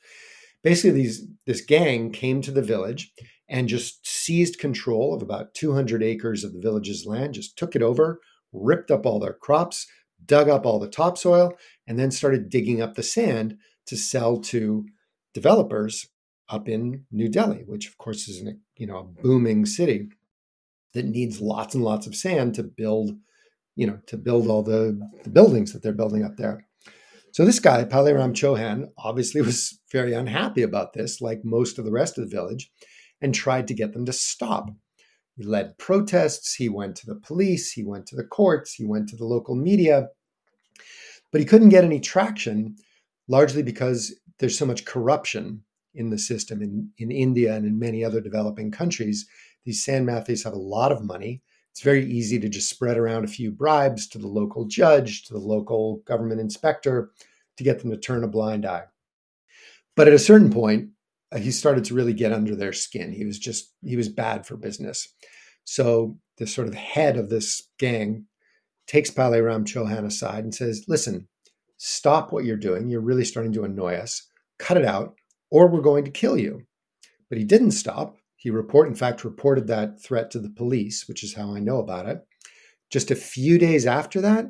[0.65, 3.13] Basically these this gang came to the village
[3.49, 7.81] and just seized control of about 200 acres of the village's land, just took it
[7.81, 8.19] over,
[8.51, 9.88] ripped up all their crops,
[10.25, 11.53] dug up all the topsoil,
[11.88, 14.86] and then started digging up the sand to sell to
[15.33, 16.07] developers
[16.49, 20.10] up in New Delhi, which of course is an, you know a booming city
[20.93, 23.12] that needs lots and lots of sand to build,
[23.75, 26.65] you know, to build all the, the buildings that they're building up there.
[27.33, 31.91] So this guy, Paleram Chauhan, obviously was very unhappy about this, like most of the
[31.91, 32.71] rest of the village
[33.21, 34.69] and tried to get them to stop.
[35.36, 39.08] He led protests, he went to the police, he went to the courts, he went
[39.10, 40.10] to the local media,
[41.32, 42.75] but he couldn't get any traction,
[43.27, 48.03] largely because there's so much corruption in the system in, in India and in many
[48.03, 49.27] other developing countries.
[49.63, 51.41] These sand mafias have a lot of money.
[51.71, 55.34] it's very easy to just spread around a few bribes to the local judge, to
[55.34, 57.12] the local government inspector
[57.58, 58.86] to get them to turn a blind eye.
[59.95, 60.89] But at a certain point,
[61.31, 63.11] Uh, he started to really get under their skin.
[63.11, 65.07] He was just, he was bad for business.
[65.63, 68.25] So the sort of head of this gang
[68.87, 71.27] takes Paleram Chauhan aside and says, Listen,
[71.77, 72.89] stop what you're doing.
[72.89, 74.27] You're really starting to annoy us.
[74.59, 75.15] Cut it out,
[75.51, 76.61] or we're going to kill you.
[77.29, 78.17] But he didn't stop.
[78.37, 81.79] He report, in fact, reported that threat to the police, which is how I know
[81.79, 82.19] about it.
[82.89, 84.45] Just a few days after that,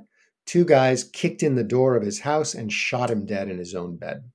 [0.46, 3.74] two guys kicked in the door of his house and shot him dead in his
[3.74, 4.30] own bed.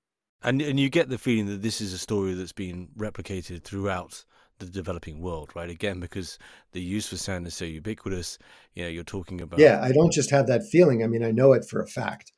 [0.45, 4.25] And and you get the feeling that this is a story that's been replicated throughout
[4.59, 5.71] the developing world, right?
[5.71, 6.39] Again, because
[6.73, 8.39] the use for sand is so ubiquitous.
[8.75, 9.61] You know, you're talking about.
[9.61, 11.03] Yeah, I don't just have that feeling.
[11.03, 12.33] I mean, I know it for a fact.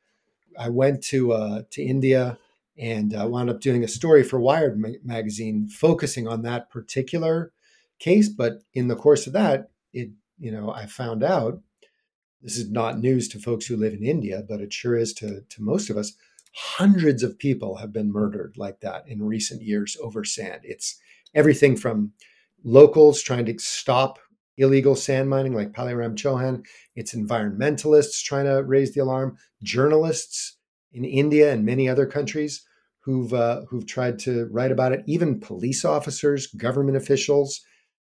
[0.59, 2.39] I went to uh, to India
[2.77, 7.53] and uh, wound up doing a story for Wired ma- magazine focusing on that particular
[7.99, 8.29] case.
[8.29, 11.61] But in the course of that, it you know I found out
[12.43, 15.43] this is not news to folks who live in India, but it sure is to
[15.49, 16.13] to most of us.
[16.55, 20.61] Hundreds of people have been murdered like that in recent years over sand.
[20.63, 20.99] It's
[21.35, 22.13] everything from
[22.63, 24.19] locals trying to stop
[24.57, 26.65] illegal sand mining, like Pale Chauhan,
[26.95, 30.57] It's environmentalists trying to raise the alarm, journalists
[30.93, 32.65] in India and many other countries
[33.01, 35.03] who've uh, who've tried to write about it.
[35.07, 37.61] Even police officers, government officials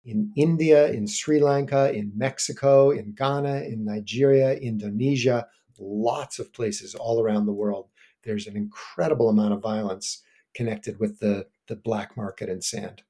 [0.04, 5.46] in India, in Sri Lanka, in Mexico, in Ghana, in Nigeria, Indonesia,
[5.78, 7.88] lots of places all around the world.
[8.24, 10.22] There's an incredible amount of violence
[10.54, 13.02] connected with the, the black market in sand.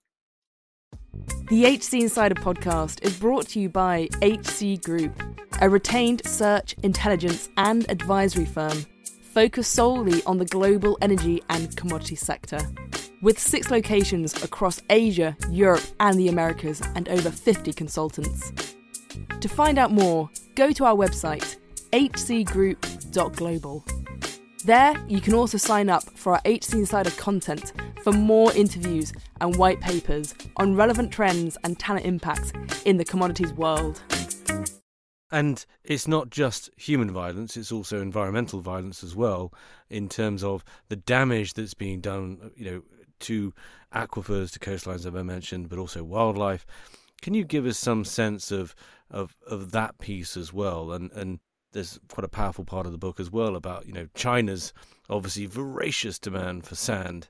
[1.48, 5.22] The HC Insider podcast is brought to you by HC Group,
[5.60, 8.86] a retained search, intelligence, and advisory firm
[9.34, 12.60] focused solely on the global energy and commodity sector.
[13.20, 18.52] With six locations across Asia, Europe, and the Americas, and over 50 consultants.
[19.40, 21.56] To find out more, go to our website,
[21.92, 23.84] hcgroup.global.
[24.64, 29.54] There, you can also sign up for our HC Insider content for more interviews and
[29.56, 32.50] white papers on relevant trends and talent impacts
[32.86, 34.00] in the commodities world.
[35.30, 39.52] And it's not just human violence, it's also environmental violence as well,
[39.90, 42.82] in terms of the damage that's being done, you know,
[43.20, 43.52] to
[43.94, 46.64] aquifers, to coastlines, as I mentioned, but also wildlife.
[47.20, 48.74] Can you give us some sense of
[49.10, 50.92] of, of that piece as well?
[50.92, 51.40] And and
[51.74, 54.72] there's quite a powerful part of the book as well about, you know, China's
[55.10, 57.28] obviously voracious demand for sand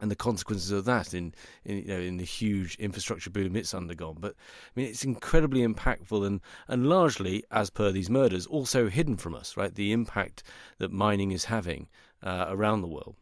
[0.00, 1.32] and the consequences of that in,
[1.64, 4.16] in you know in the huge infrastructure boom it's undergone.
[4.18, 9.16] But I mean, it's incredibly impactful and and largely, as per these murders, also hidden
[9.16, 9.56] from us.
[9.56, 10.42] Right, the impact
[10.78, 11.88] that mining is having
[12.22, 13.16] uh, around the world.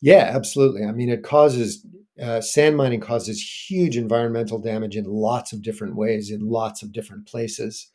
[0.00, 0.84] Yeah, absolutely.
[0.84, 1.84] I mean, it causes
[2.22, 6.92] uh, sand mining causes huge environmental damage in lots of different ways in lots of
[6.92, 7.90] different places.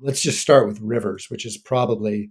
[0.00, 2.30] Let's just start with rivers, which is probably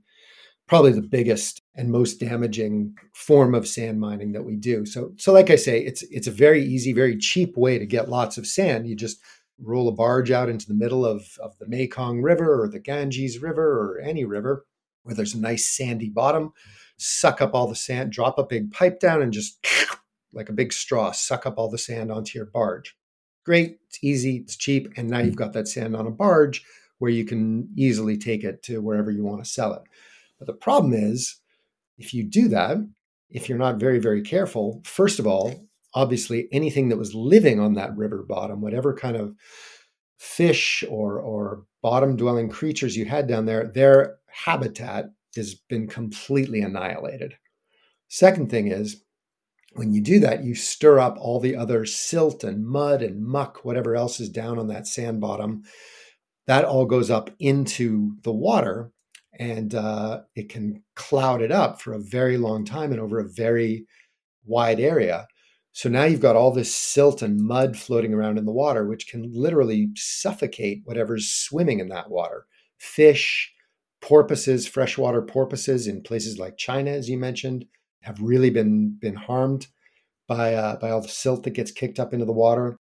[0.68, 4.86] probably the biggest and most damaging form of sand mining that we do.
[4.86, 8.10] So, so like I say, it's it's a very easy, very cheap way to get
[8.10, 8.88] lots of sand.
[8.88, 9.20] You just
[9.62, 13.42] roll a barge out into the middle of, of the Mekong River or the Ganges
[13.42, 14.66] River or any river
[15.04, 16.52] where there's a nice sandy bottom,
[16.98, 19.66] suck up all the sand, drop a big pipe down, and just
[20.34, 22.96] like a big straw, suck up all the sand onto your barge.
[23.46, 26.64] Great, it's easy, it's cheap, and now you've got that sand on a barge
[27.00, 29.82] where you can easily take it to wherever you want to sell it.
[30.38, 31.38] But the problem is,
[31.98, 32.78] if you do that,
[33.30, 37.74] if you're not very, very careful, first of all, obviously anything that was living on
[37.74, 39.36] that river bottom, whatever kind of
[40.18, 46.62] fish or, or bottom dwelling creatures you had down there, their habitat has been completely
[46.62, 47.36] annihilated.
[48.08, 49.04] Second thing is,
[49.74, 53.64] when you do that, you stir up all the other silt and mud and muck,
[53.64, 55.64] whatever else is down on that sand bottom.
[56.50, 58.92] That all goes up into the water
[59.38, 63.30] and uh, it can cloud it up for a very long time and over a
[63.30, 63.86] very
[64.48, 65.28] wide area.
[65.74, 69.08] So now you've got all this silt and mud floating around in the water, which
[69.08, 72.48] can literally suffocate whatever's swimming in that water.
[72.80, 73.54] Fish,
[74.02, 77.66] porpoises, freshwater porpoises in places like China, as you mentioned,
[78.02, 79.68] have really been been harmed
[80.28, 82.80] by uh, by all the silt that gets kicked up into the water.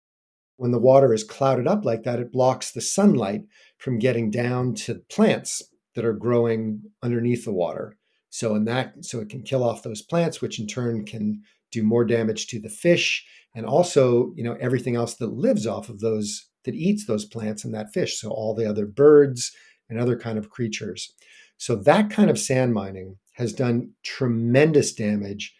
[0.57, 3.43] When the water is clouded up like that, it blocks the sunlight
[3.77, 5.63] from getting down to plants
[5.95, 7.97] that are growing underneath the water.
[8.29, 11.41] So in that, so it can kill off those plants, which in turn can
[11.71, 15.89] do more damage to the fish and also, you know, everything else that lives off
[15.89, 18.19] of those that eats those plants and that fish.
[18.19, 19.51] So all the other birds
[19.89, 21.13] and other kind of creatures.
[21.57, 25.55] So that kind of sand mining has done tremendous damage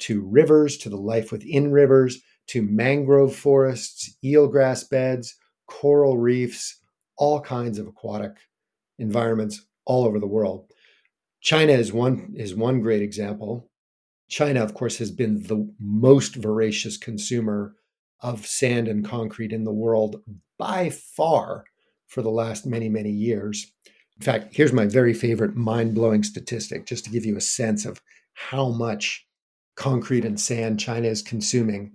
[0.00, 6.80] to rivers, to the life within rivers, to mangrove forests, eelgrass beds, coral reefs,
[7.16, 8.32] all kinds of aquatic
[8.98, 10.66] environments all over the world.
[11.40, 13.70] China is one is one great example.
[14.28, 17.74] China, of course, has been the most voracious consumer
[18.20, 20.22] of sand and concrete in the world
[20.58, 21.64] by far
[22.06, 23.72] for the last many, many years.
[24.16, 27.84] In fact, here's my very favorite mind blowing statistic, just to give you a sense
[27.84, 28.00] of
[28.34, 29.26] how much
[29.74, 31.92] concrete and sand China is consuming.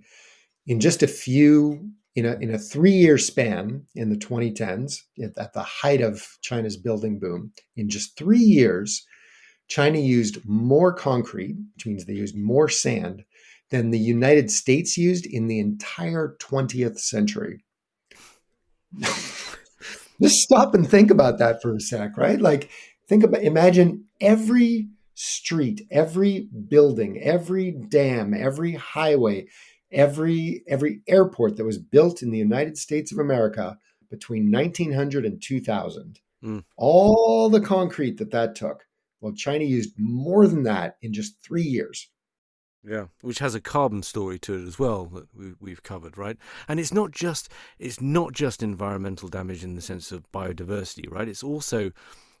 [0.68, 5.00] In just a few, in a, in a three year span in the 2010s,
[5.36, 9.04] at the height of China's building boom, in just three years,
[9.68, 13.24] China used more concrete, which means they used more sand,
[13.70, 17.64] than the United States used in the entire 20th century.
[20.20, 22.40] Just stop and think about that for a sec, right?
[22.40, 22.70] Like,
[23.08, 29.46] think about, imagine every street, every building, every dam, every highway,
[29.90, 33.78] every every airport that was built in the United States of America
[34.10, 36.20] between 1900 and 2000.
[36.44, 36.64] Mm.
[36.76, 38.84] All the concrete that that took.
[39.20, 42.08] Well, China used more than that in just 3 years.
[42.84, 45.26] Yeah, which has a carbon story to it as well that
[45.60, 46.36] we, have covered, right?
[46.68, 51.28] And it's not just it's not just environmental damage in the sense of biodiversity, right?
[51.28, 51.90] It's also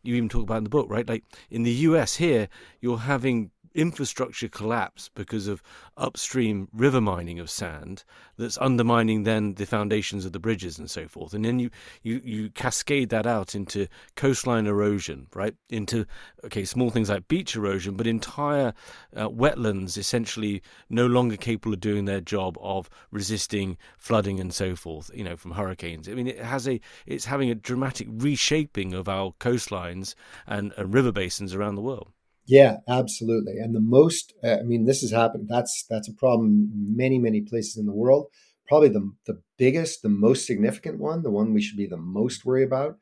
[0.02, 1.08] you even talk about in the book, right?
[1.08, 2.16] Like in the U.S.
[2.16, 2.48] here,
[2.80, 5.62] you're having infrastructure collapse because of
[5.96, 8.04] upstream river mining of sand
[8.36, 11.34] that's undermining then the foundations of the bridges and so forth.
[11.34, 11.70] And then you
[12.02, 15.54] you you cascade that out into coastline erosion right?
[15.68, 16.06] Into
[16.44, 18.72] okay small things like beach erosion but entire
[19.16, 24.76] uh, wetlands essentially no longer capable of doing their job of resisting flooding and so
[24.76, 26.08] forth you know from hurricanes.
[26.08, 30.14] I mean it has a it's having a dramatic reshaping of our coastlines
[30.46, 32.08] and, and river basins around the world
[32.48, 33.58] yeah, absolutely.
[33.58, 35.48] And the most, uh, I mean, this has happened.
[35.48, 38.28] That's that's a problem many many places in the world.
[38.66, 42.46] Probably the the biggest, the most significant one, the one we should be the most
[42.46, 42.96] worried about,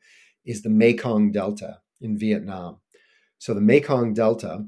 [0.45, 2.79] is the Mekong Delta in Vietnam.
[3.39, 4.65] So the Mekong Delta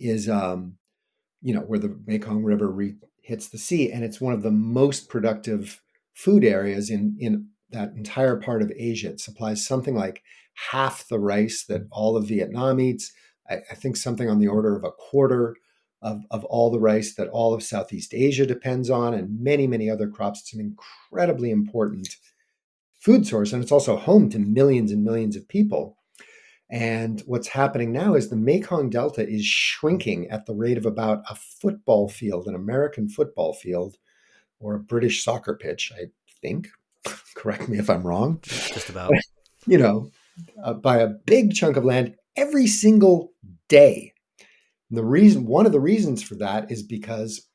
[0.00, 0.76] is, um,
[1.42, 4.50] you know, where the Mekong River re- hits the sea, and it's one of the
[4.50, 5.82] most productive
[6.14, 9.10] food areas in in that entire part of Asia.
[9.10, 10.22] It supplies something like
[10.70, 13.12] half the rice that all of Vietnam eats
[13.50, 15.56] I, I think something on the order of a quarter
[16.02, 19.90] of, of all the rice that all of Southeast Asia depends on, and many, many
[19.90, 20.40] other crops.
[20.40, 22.16] It's an incredibly important
[22.98, 25.98] food source, and it's also home to millions and millions of people.
[26.70, 31.22] And what's happening now is the Mekong Delta is shrinking at the rate of about
[31.28, 33.96] a football field, an American football field,
[34.60, 36.06] or a British soccer pitch, I
[36.40, 36.68] think.
[37.34, 38.38] Correct me if I'm wrong.
[38.42, 39.10] Just about.
[39.66, 40.10] you know,
[40.62, 43.32] uh, by a big chunk of land every single
[43.68, 44.12] day.
[44.90, 47.46] And the reason, one of the reasons for that is because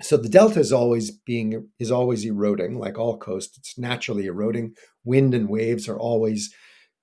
[0.00, 3.56] so the delta is always being is always eroding, like all coast.
[3.58, 4.74] It's naturally eroding.
[5.04, 6.54] Wind and waves are always,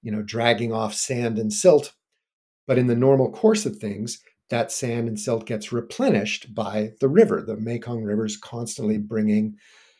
[0.01, 1.93] you know, dragging off sand and silt.
[2.67, 7.09] But in the normal course of things, that sand and silt gets replenished by the
[7.09, 7.41] river.
[7.41, 9.55] The Mekong River is constantly bringing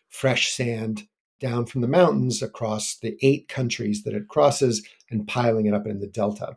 [0.10, 1.04] fresh sand
[1.42, 5.86] down from the mountains across the eight countries that it crosses and piling it up
[5.86, 6.56] in the delta.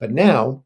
[0.00, 0.64] But now,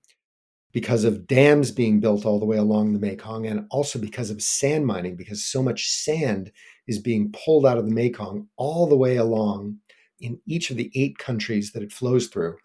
[0.73, 4.42] because of dams being built all the way along the Mekong, and also because of
[4.42, 6.51] sand mining, because so much sand
[6.87, 9.79] is being pulled out of the Mekong all the way along
[10.20, 12.57] in each of the eight countries that it flows through.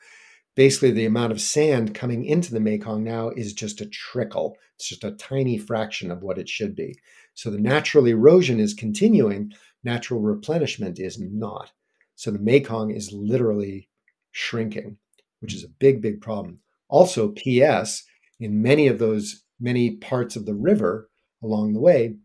[0.55, 4.57] Basically, the amount of sand coming into the Mekong now is just a trickle.
[4.75, 6.95] It's just a tiny fraction of what it should be.
[7.33, 9.53] So the natural erosion is continuing,
[9.83, 11.71] natural replenishment is not.
[12.15, 13.89] So the Mekong is literally
[14.31, 14.97] shrinking
[15.39, 16.59] which is a big, big problem.
[16.89, 18.03] Also, P.S.,
[18.39, 21.09] in many of those, many parts of the river
[21.43, 22.15] along the way,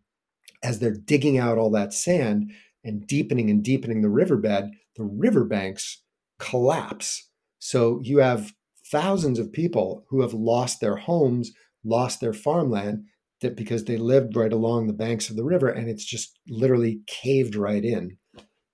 [0.62, 2.50] as they're digging out all that sand
[2.82, 6.02] and deepening and deepening the riverbed, the riverbanks
[6.38, 7.28] collapse.
[7.58, 8.52] So you have
[8.90, 11.52] thousands of people who have lost their homes,
[11.84, 13.04] lost their farmland,
[13.40, 17.00] that because they lived right along the banks of the river and it's just literally
[17.06, 18.16] caved right in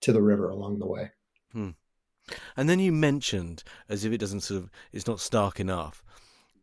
[0.02, 1.10] to the river along the way.
[2.56, 6.02] And then you mentioned, as if it doesn't sort of, it's not stark enough,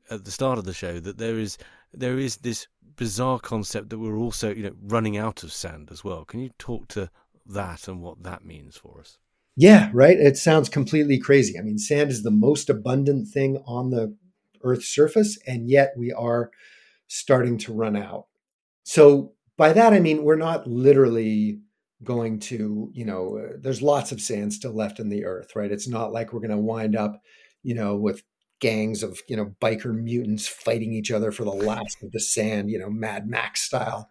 [0.10, 1.58] at the start of the show that there is
[1.94, 6.04] there is this bizarre concept that we're also you know running out of sand as
[6.04, 6.26] well.
[6.26, 7.10] Can you talk to
[7.46, 9.18] that and what that means for us?
[9.56, 10.18] Yeah, right.
[10.18, 11.58] It sounds completely crazy.
[11.58, 14.16] I mean, sand is the most abundant thing on the
[14.64, 16.52] Earth's surface, and yet we are
[17.08, 18.28] starting to run out.
[18.84, 21.60] So by that I mean we're not literally
[22.04, 25.72] going to, you know, uh, there's lots of sand still left in the earth, right?
[25.72, 27.22] It's not like we're going to wind up,
[27.64, 28.24] you know, with
[28.60, 32.70] gangs of, you know, biker mutants fighting each other for the last of the sand,
[32.70, 34.10] you know, Mad Max style.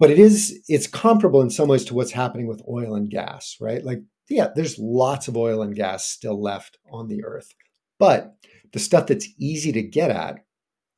[0.00, 3.56] But it is, it's comparable in some ways to what's happening with oil and gas,
[3.60, 3.84] right?
[3.84, 7.54] Like yeah, there's lots of oil and gas still left on the earth.
[7.98, 8.36] But
[8.72, 10.44] the stuff that's easy to get at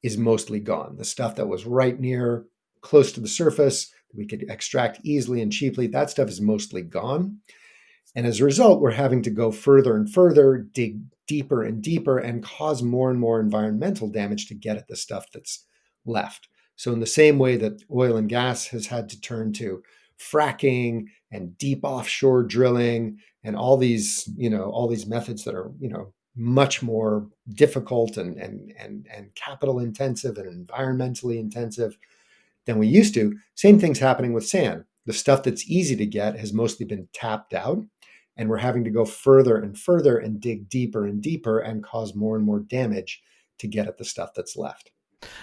[0.03, 0.97] is mostly gone.
[0.97, 2.47] The stuff that was right near,
[2.81, 7.39] close to the surface, we could extract easily and cheaply, that stuff is mostly gone.
[8.15, 12.19] And as a result, we're having to go further and further, dig deeper and deeper,
[12.19, 15.65] and cause more and more environmental damage to get at the stuff that's
[16.05, 16.49] left.
[16.75, 19.83] So, in the same way that oil and gas has had to turn to
[20.19, 25.71] fracking and deep offshore drilling and all these, you know, all these methods that are,
[25.79, 31.97] you know, much more difficult and and and and capital intensive and environmentally intensive
[32.67, 33.35] than we used to.
[33.55, 34.85] Same thing's happening with sand.
[35.07, 37.85] The stuff that's easy to get has mostly been tapped out,
[38.37, 42.15] and we're having to go further and further and dig deeper and deeper and cause
[42.15, 43.23] more and more damage
[43.59, 44.91] to get at the stuff that's left.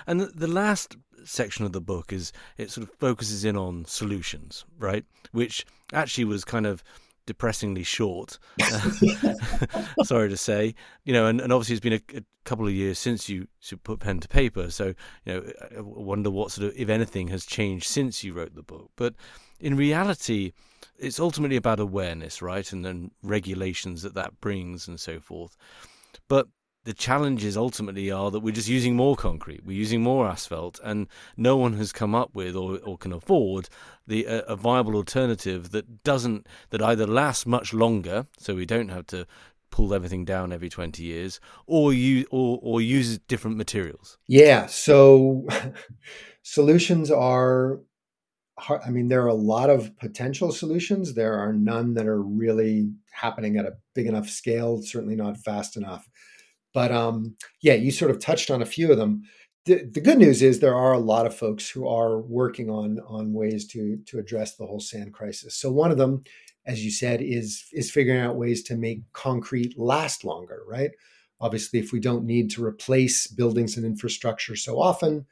[0.05, 4.65] And the last section of the book is it sort of focuses in on solutions,
[4.79, 5.05] right?
[5.31, 6.83] Which actually was kind of
[7.27, 8.39] depressingly short.
[10.03, 10.73] Sorry to say,
[11.03, 13.47] you know, and, and obviously it's been a, a, couple of years since you,
[13.83, 14.71] put pen to paper.
[14.71, 18.55] So, you know, I wonder what sort of, if anything, has changed since you wrote
[18.55, 18.89] the book.
[18.95, 19.13] But
[19.59, 20.53] in reality,
[20.97, 22.71] it's ultimately about awareness, right?
[22.71, 25.55] And then regulations that that brings and so forth.
[26.27, 26.47] But
[26.87, 31.07] the challenges ultimately are that we're just using more concrete, we're using more asphalt, and
[31.35, 33.67] no one has come up with or, or can afford
[34.07, 39.05] the a viable alternative that doesn't that either lasts much longer, so we don't have
[39.07, 39.27] to
[39.69, 44.17] pull everything down every 20 years or you or or use different materials.
[44.25, 45.45] Yeah so
[46.41, 47.81] solutions are
[48.69, 51.15] i mean there are a lot of potential solutions.
[51.15, 55.75] There are none that are really happening at a big enough scale certainly not fast
[55.75, 56.07] enough
[56.77, 59.23] but um, yeah, you sort of touched on a few of them.
[59.65, 62.99] The, the good news is there are a lot of folks who are working on
[63.07, 65.55] on ways to to address the whole sand crisis.
[65.55, 66.23] So one of them,
[66.67, 70.61] as you said, is is figuring out ways to make concrete last longer.
[70.67, 70.91] Right.
[71.41, 75.25] Obviously, if we don't need to replace buildings and infrastructure so often,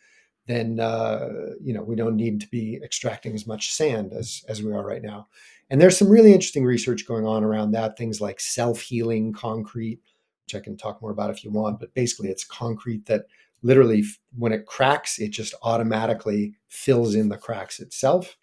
[0.48, 1.30] then uh,
[1.62, 4.84] you know we don't need to be extracting as much sand as as we are
[4.84, 5.28] right now.
[5.70, 8.00] And there's some really interesting research going on around that.
[8.00, 10.00] Things like self healing concrete,
[10.46, 11.80] which I can talk more about if you want.
[11.80, 13.26] But basically, it's concrete that
[13.64, 14.04] literally,
[14.38, 18.38] when it cracks, it just automatically fills in the cracks itself.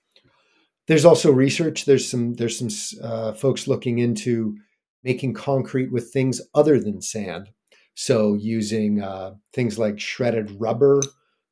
[0.88, 1.84] There's also research.
[1.84, 4.56] There's some there's some uh, folks looking into
[5.04, 7.50] making concrete with things other than sand.
[7.94, 11.00] So using uh, things like shredded rubber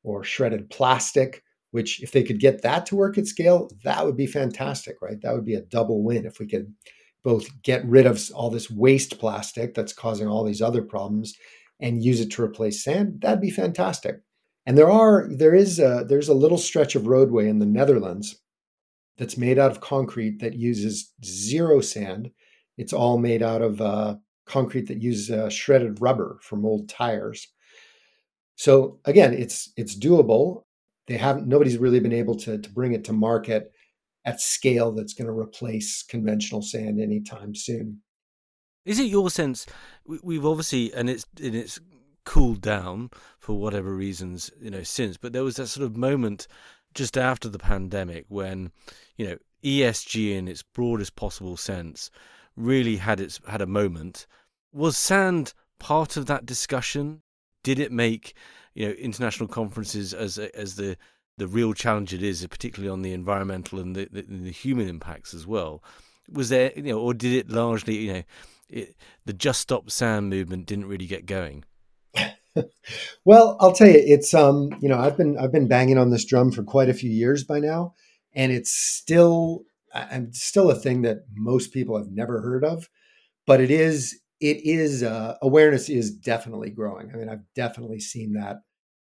[0.03, 4.17] or shredded plastic, which if they could get that to work at scale, that would
[4.17, 5.21] be fantastic, right?
[5.21, 6.73] That would be a double win if we could
[7.23, 11.35] both get rid of all this waste plastic that's causing all these other problems
[11.81, 14.17] and use it to replace sand, that'd be fantastic.
[14.67, 18.41] And there are there is a, there's a little stretch of roadway in the Netherlands
[19.19, 22.31] that's made out of concrete that uses zero sand.
[22.79, 24.17] It's all made out of uh,
[24.47, 27.49] concrete that uses uh, shredded rubber from old tires.
[28.57, 30.65] So again, it's it's doable.
[31.07, 33.73] They haven't nobody's really been able to to bring it to market
[34.25, 38.03] at scale that's going to replace conventional sand anytime soon.
[38.85, 39.67] Is it your sense?
[40.05, 41.79] We've obviously, and it's and it's
[42.25, 45.17] cooled down for whatever reasons, you know, since.
[45.17, 46.47] But there was that sort of moment
[46.95, 48.73] just after the pandemic when,
[49.17, 52.11] you know, ESG in its broadest possible sense
[52.57, 54.27] really had its had a moment.
[54.73, 57.23] Was sand part of that discussion?
[57.63, 58.35] Did it make,
[58.75, 60.97] you know, international conferences as as the
[61.41, 65.33] the real challenge it is, particularly on the environmental and the, the, the, human impacts
[65.33, 65.83] as well.
[66.31, 68.23] Was there, you know, or did it largely, you know,
[68.69, 71.65] it, the Just Stop Sand movement didn't really get going?
[73.25, 76.27] well, I'll tell you, it's um, you know, I've been I've been banging on this
[76.27, 77.95] drum for quite a few years by now,
[78.35, 79.63] and it's still
[79.95, 82.91] I'm still a thing that most people have never heard of,
[83.47, 87.11] but it is it is uh, awareness is definitely growing.
[87.13, 88.59] I mean, I've definitely seen that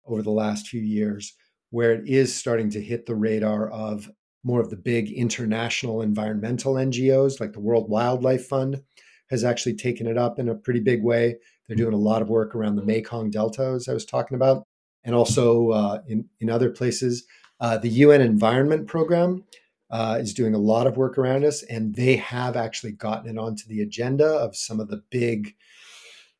[0.06, 1.34] over the last few years
[1.72, 4.10] where it is starting to hit the radar of
[4.44, 8.82] more of the big international environmental NGOs, like the World Wildlife Fund,
[9.30, 11.36] has actually taken it up in a pretty big way.
[11.68, 14.64] They're doing a lot of work around the Mekong Delta, as I was talking about,
[15.04, 17.26] and also uh, in, in other places.
[17.60, 19.44] Uh, the UN Environment Program
[19.92, 23.38] uh, is doing a lot of work around us, and they have actually gotten it
[23.38, 25.56] onto the agenda of some of the big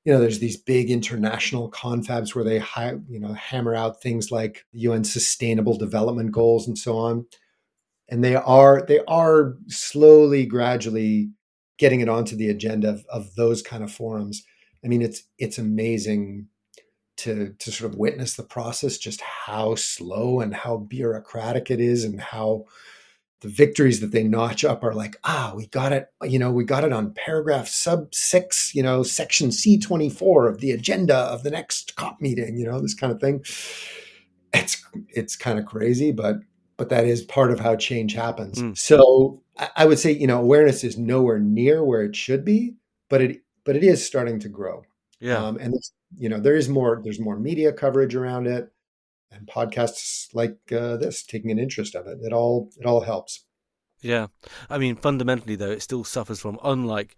[0.10, 2.64] you know, there's these big international confabs where they,
[3.08, 7.28] you know, hammer out things like UN Sustainable Development Goals and so on,
[8.08, 11.30] and they are they are slowly, gradually
[11.78, 14.44] getting it onto the agenda of, of those kind of forums.
[14.84, 16.48] I mean, it's it's amazing
[17.18, 22.04] to to sort of witness the process, just how slow and how bureaucratic it is,
[22.04, 22.66] and how
[23.42, 26.66] the victories that they notch up are like, ah, we got it, you know, we
[26.66, 31.52] got it on paragraph sub six, you know, section C24 of the agenda of the
[31.52, 33.44] next COP meeting, you know, this kind of thing.
[34.54, 36.38] It's it's kind of crazy, but
[36.76, 38.62] but that is part of how change happens.
[38.62, 38.78] Mm.
[38.78, 42.76] So I, I would say, you know, awareness is nowhere near where it should be,
[43.10, 44.84] but it but it is starting to grow.
[45.20, 45.38] Yeah.
[45.38, 45.76] Um, and
[46.18, 48.72] you know, there is more there's more media coverage around it
[49.32, 52.20] and podcasts like uh, this taking an interest of it.
[52.22, 53.46] It all it all helps.
[54.02, 54.28] Yeah,
[54.70, 57.18] I mean, fundamentally though, it still suffers from unlike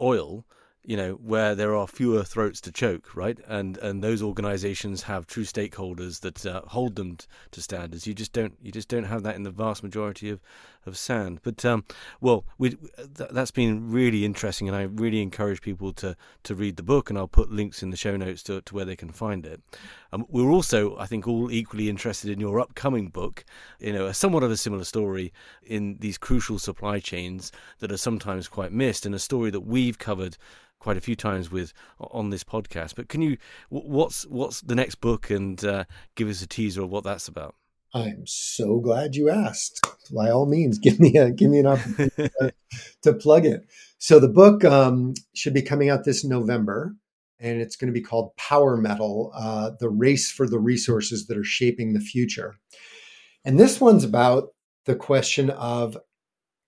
[0.00, 0.44] oil
[0.86, 3.38] you know, where there are fewer throats to choke, right?
[3.48, 8.06] And and those organisations have true stakeholders that uh, hold them t- to standards.
[8.06, 10.40] You just don't you just don't have that in the vast majority of,
[10.86, 11.40] of sand.
[11.42, 11.84] But um,
[12.20, 16.76] well, we th- that's been really interesting, and I really encourage people to to read
[16.76, 19.10] the book, and I'll put links in the show notes to to where they can
[19.10, 19.60] find it.
[20.12, 23.44] Um, we're also, I think, all equally interested in your upcoming book.
[23.80, 25.32] You know, a somewhat of a similar story
[25.62, 29.98] in these crucial supply chains that are sometimes quite missed, and a story that we've
[29.98, 30.36] covered
[30.78, 32.94] quite a few times with on this podcast.
[32.94, 33.36] But can you
[33.68, 35.84] what's what's the next book and uh,
[36.14, 37.54] give us a teaser of what that's about?
[37.96, 39.80] I'm so glad you asked.
[40.14, 42.52] By all means, give me a give me an opportunity to,
[43.02, 43.66] to, plug it.
[43.98, 46.94] So the book um, should be coming out this November,
[47.40, 51.38] and it's going to be called Power Metal: uh, The Race for the Resources That
[51.38, 52.56] Are Shaping the Future.
[53.46, 54.48] And this one's about
[54.84, 55.96] the question of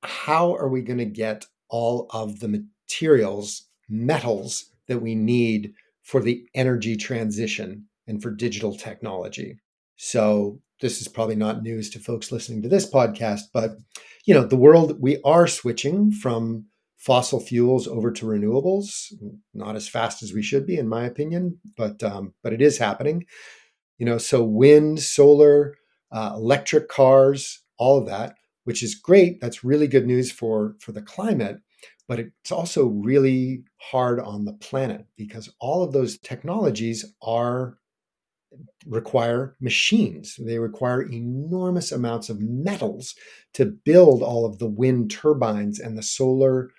[0.03, 6.23] how are we going to get all of the materials metals that we need for
[6.23, 9.59] the energy transition and for digital technology.
[9.97, 13.77] So this is probably not news to folks listening to this podcast, but
[14.25, 16.67] you know, the world we are switching from
[16.97, 19.13] fossil fuels over to renewables,
[19.55, 22.79] not as fast as we should be, in my opinion, but um, but it is
[22.79, 23.25] happening.
[23.99, 25.75] You know, so wind, solar,
[26.13, 29.41] uh, electric cars, all of that, which is great.
[29.41, 31.59] That's really good news for for the climate
[32.09, 37.77] but it's also really hard on the planet because all of those technologies are
[38.87, 43.15] require machines they require enormous amounts of metals
[43.53, 46.71] to build all of the wind turbines and the solar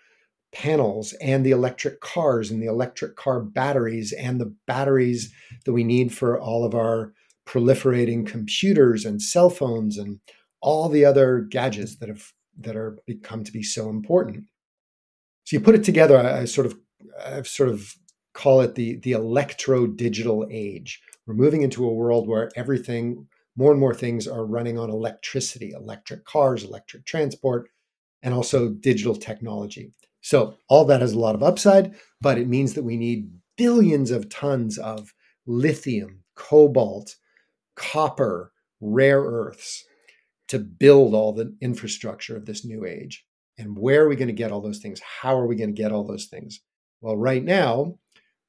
[0.51, 5.31] panels and the electric cars and the electric car batteries and the batteries
[5.65, 7.13] that we need for all of our
[7.47, 10.19] proliferating computers and cell phones and
[10.61, 14.43] all the other gadgets that have that are become to be so important
[15.49, 16.15] so you put it together.
[16.15, 16.77] I, I sort of,
[17.25, 17.95] I sort of
[18.35, 21.01] call it the the electro digital age.
[21.29, 25.73] We're moving into a world where everything, more and more things are running on electricity,
[25.73, 27.69] electric cars, electric transport,
[28.23, 29.93] and also digital technology.
[30.21, 34.09] So all that has a lot of upside, but it means that we need billions
[34.09, 35.13] of tons of
[35.45, 37.15] lithium, cobalt,
[37.75, 38.51] copper,
[38.81, 39.85] rare earths
[40.47, 43.23] to build all the infrastructure of this new age.
[43.55, 44.99] And where are we going to get all those things?
[45.21, 46.59] How are we going to get all those things?
[47.01, 47.99] Well, right now,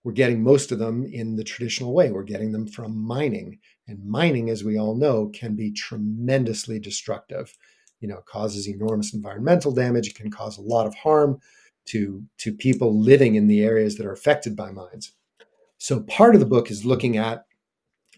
[0.03, 2.11] we're getting most of them in the traditional way.
[2.11, 3.59] We're getting them from mining.
[3.87, 7.57] And mining, as we all know, can be tremendously destructive.
[8.01, 10.09] You know, causes enormous environmental damage.
[10.09, 11.39] It can cause a lot of harm
[11.87, 15.13] to, to people living in the areas that are affected by mines.
[15.77, 17.45] So part of the book is looking at,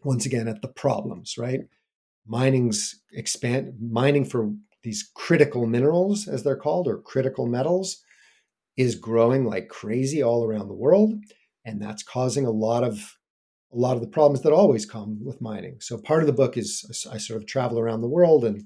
[0.04, 1.60] once again, at the problems, right?
[2.26, 4.52] Mining's expand mining for
[4.82, 8.02] these critical minerals, as they're called, or critical metals,
[8.76, 11.14] is growing like crazy all around the world,
[11.64, 13.16] and that's causing a lot of
[13.72, 15.76] a lot of the problems that always come with mining.
[15.80, 18.64] So part of the book is I sort of travel around the world and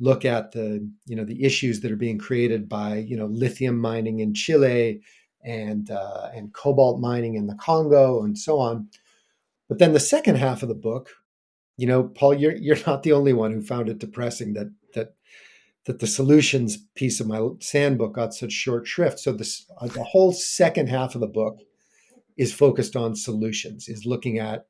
[0.00, 3.78] look at the you know the issues that are being created by you know lithium
[3.78, 5.00] mining in Chile
[5.44, 8.88] and uh, and cobalt mining in the Congo and so on.
[9.68, 11.10] But then the second half of the book,
[11.76, 15.14] you know, Paul, you're you're not the only one who found it depressing that that
[15.86, 19.18] that the solutions piece of my sand book got such short shrift.
[19.20, 21.60] So this uh, the whole second half of the book
[22.36, 24.66] is focused on solutions, is looking at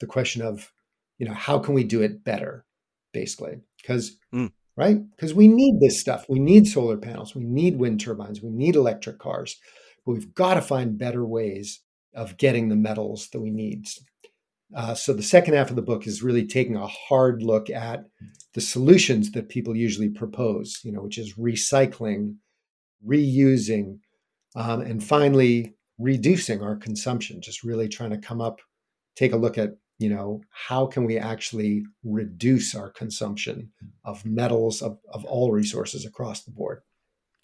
[0.00, 0.72] the question of,
[1.18, 2.64] you know, how can we do it better,
[3.12, 3.60] basically?
[3.80, 4.50] Because mm.
[4.76, 6.26] right, because we need this stuff.
[6.28, 7.34] We need solar panels.
[7.34, 8.42] We need wind turbines.
[8.42, 9.56] We need electric cars.
[10.04, 11.80] But we've got to find better ways
[12.14, 13.86] of getting the metals that we need.
[14.74, 18.04] Uh, so the second half of the book is really taking a hard look at
[18.54, 22.36] the solutions that people usually propose, you know, which is recycling,
[23.06, 23.98] reusing,
[24.54, 27.40] um, and finally reducing our consumption.
[27.40, 28.60] Just really trying to come up,
[29.16, 33.70] take a look at, you know, how can we actually reduce our consumption
[34.04, 36.80] of metals of, of all resources across the board.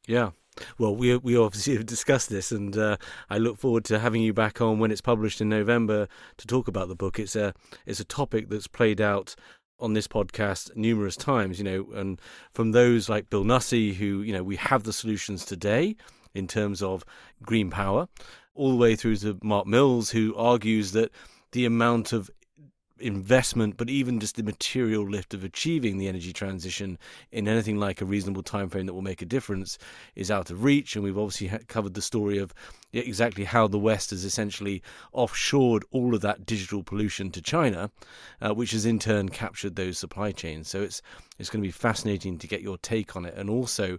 [0.08, 0.30] Yeah,
[0.78, 2.96] well, we we obviously have discussed this, and uh,
[3.28, 6.68] I look forward to having you back on when it's published in November to talk
[6.68, 7.18] about the book.
[7.18, 7.54] It's a
[7.84, 9.34] it's a topic that's played out
[9.78, 12.20] on this podcast numerous times, you know, and
[12.54, 15.96] from those like Bill Nussey, who, you know, we have the solutions today
[16.34, 17.04] in terms of
[17.42, 18.08] green power,
[18.56, 21.10] all the way through to Mark Mills, who argues that
[21.52, 22.30] the amount of
[22.98, 26.98] investment, but even just the material lift of achieving the energy transition
[27.30, 29.78] in anything like a reasonable time frame that will make a difference
[30.14, 30.96] is out of reach.
[30.96, 32.54] And we've obviously covered the story of
[32.92, 34.82] exactly how the West has essentially
[35.14, 37.90] offshored all of that digital pollution to China,
[38.40, 40.68] uh, which has in turn captured those supply chains.
[40.68, 41.02] So it's
[41.38, 43.98] it's going to be fascinating to get your take on it, and also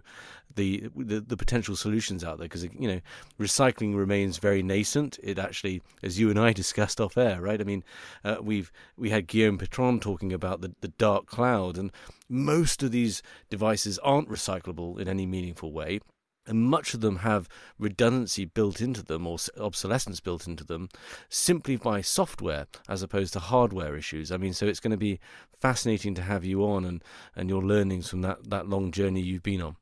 [0.54, 3.00] the the, the potential solutions out there because you know
[3.38, 5.18] recycling remains very nascent.
[5.22, 7.60] It actually, as you and I discussed off air, right?
[7.60, 7.84] I mean,
[8.24, 11.90] uh, we've we had Guillaume Pitron talking about the the dark cloud, and
[12.28, 16.00] most of these devices aren't recyclable in any meaningful way
[16.48, 20.88] and much of them have redundancy built into them or obsolescence built into them
[21.28, 24.32] simply by software as opposed to hardware issues.
[24.32, 25.20] I mean, so it's going to be
[25.60, 27.04] fascinating to have you on and,
[27.36, 29.76] and your learnings from that, that long journey you've been on.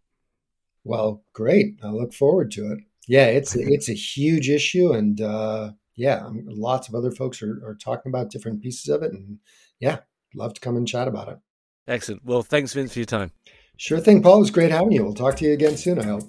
[0.86, 1.80] Well, great.
[1.82, 2.78] I look forward to it.
[3.08, 7.60] Yeah, it's a, it's a huge issue, and uh, yeah, lots of other folks are,
[7.64, 9.38] are talking about different pieces of it, and
[9.80, 9.98] yeah,
[10.34, 11.38] love to come and chat about it.
[11.88, 12.24] Excellent.
[12.24, 13.32] Well, thanks, Vince, for your time.
[13.76, 14.36] Sure thing, Paul.
[14.36, 15.04] It was great having you.
[15.04, 16.22] We'll talk to you again soon, I hope.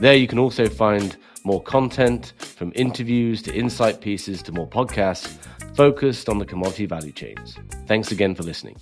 [0.00, 5.36] There you can also find more content from interviews to insight pieces to more podcasts
[5.74, 7.56] focused on the commodity value chains.
[7.86, 8.76] Thanks again for listening.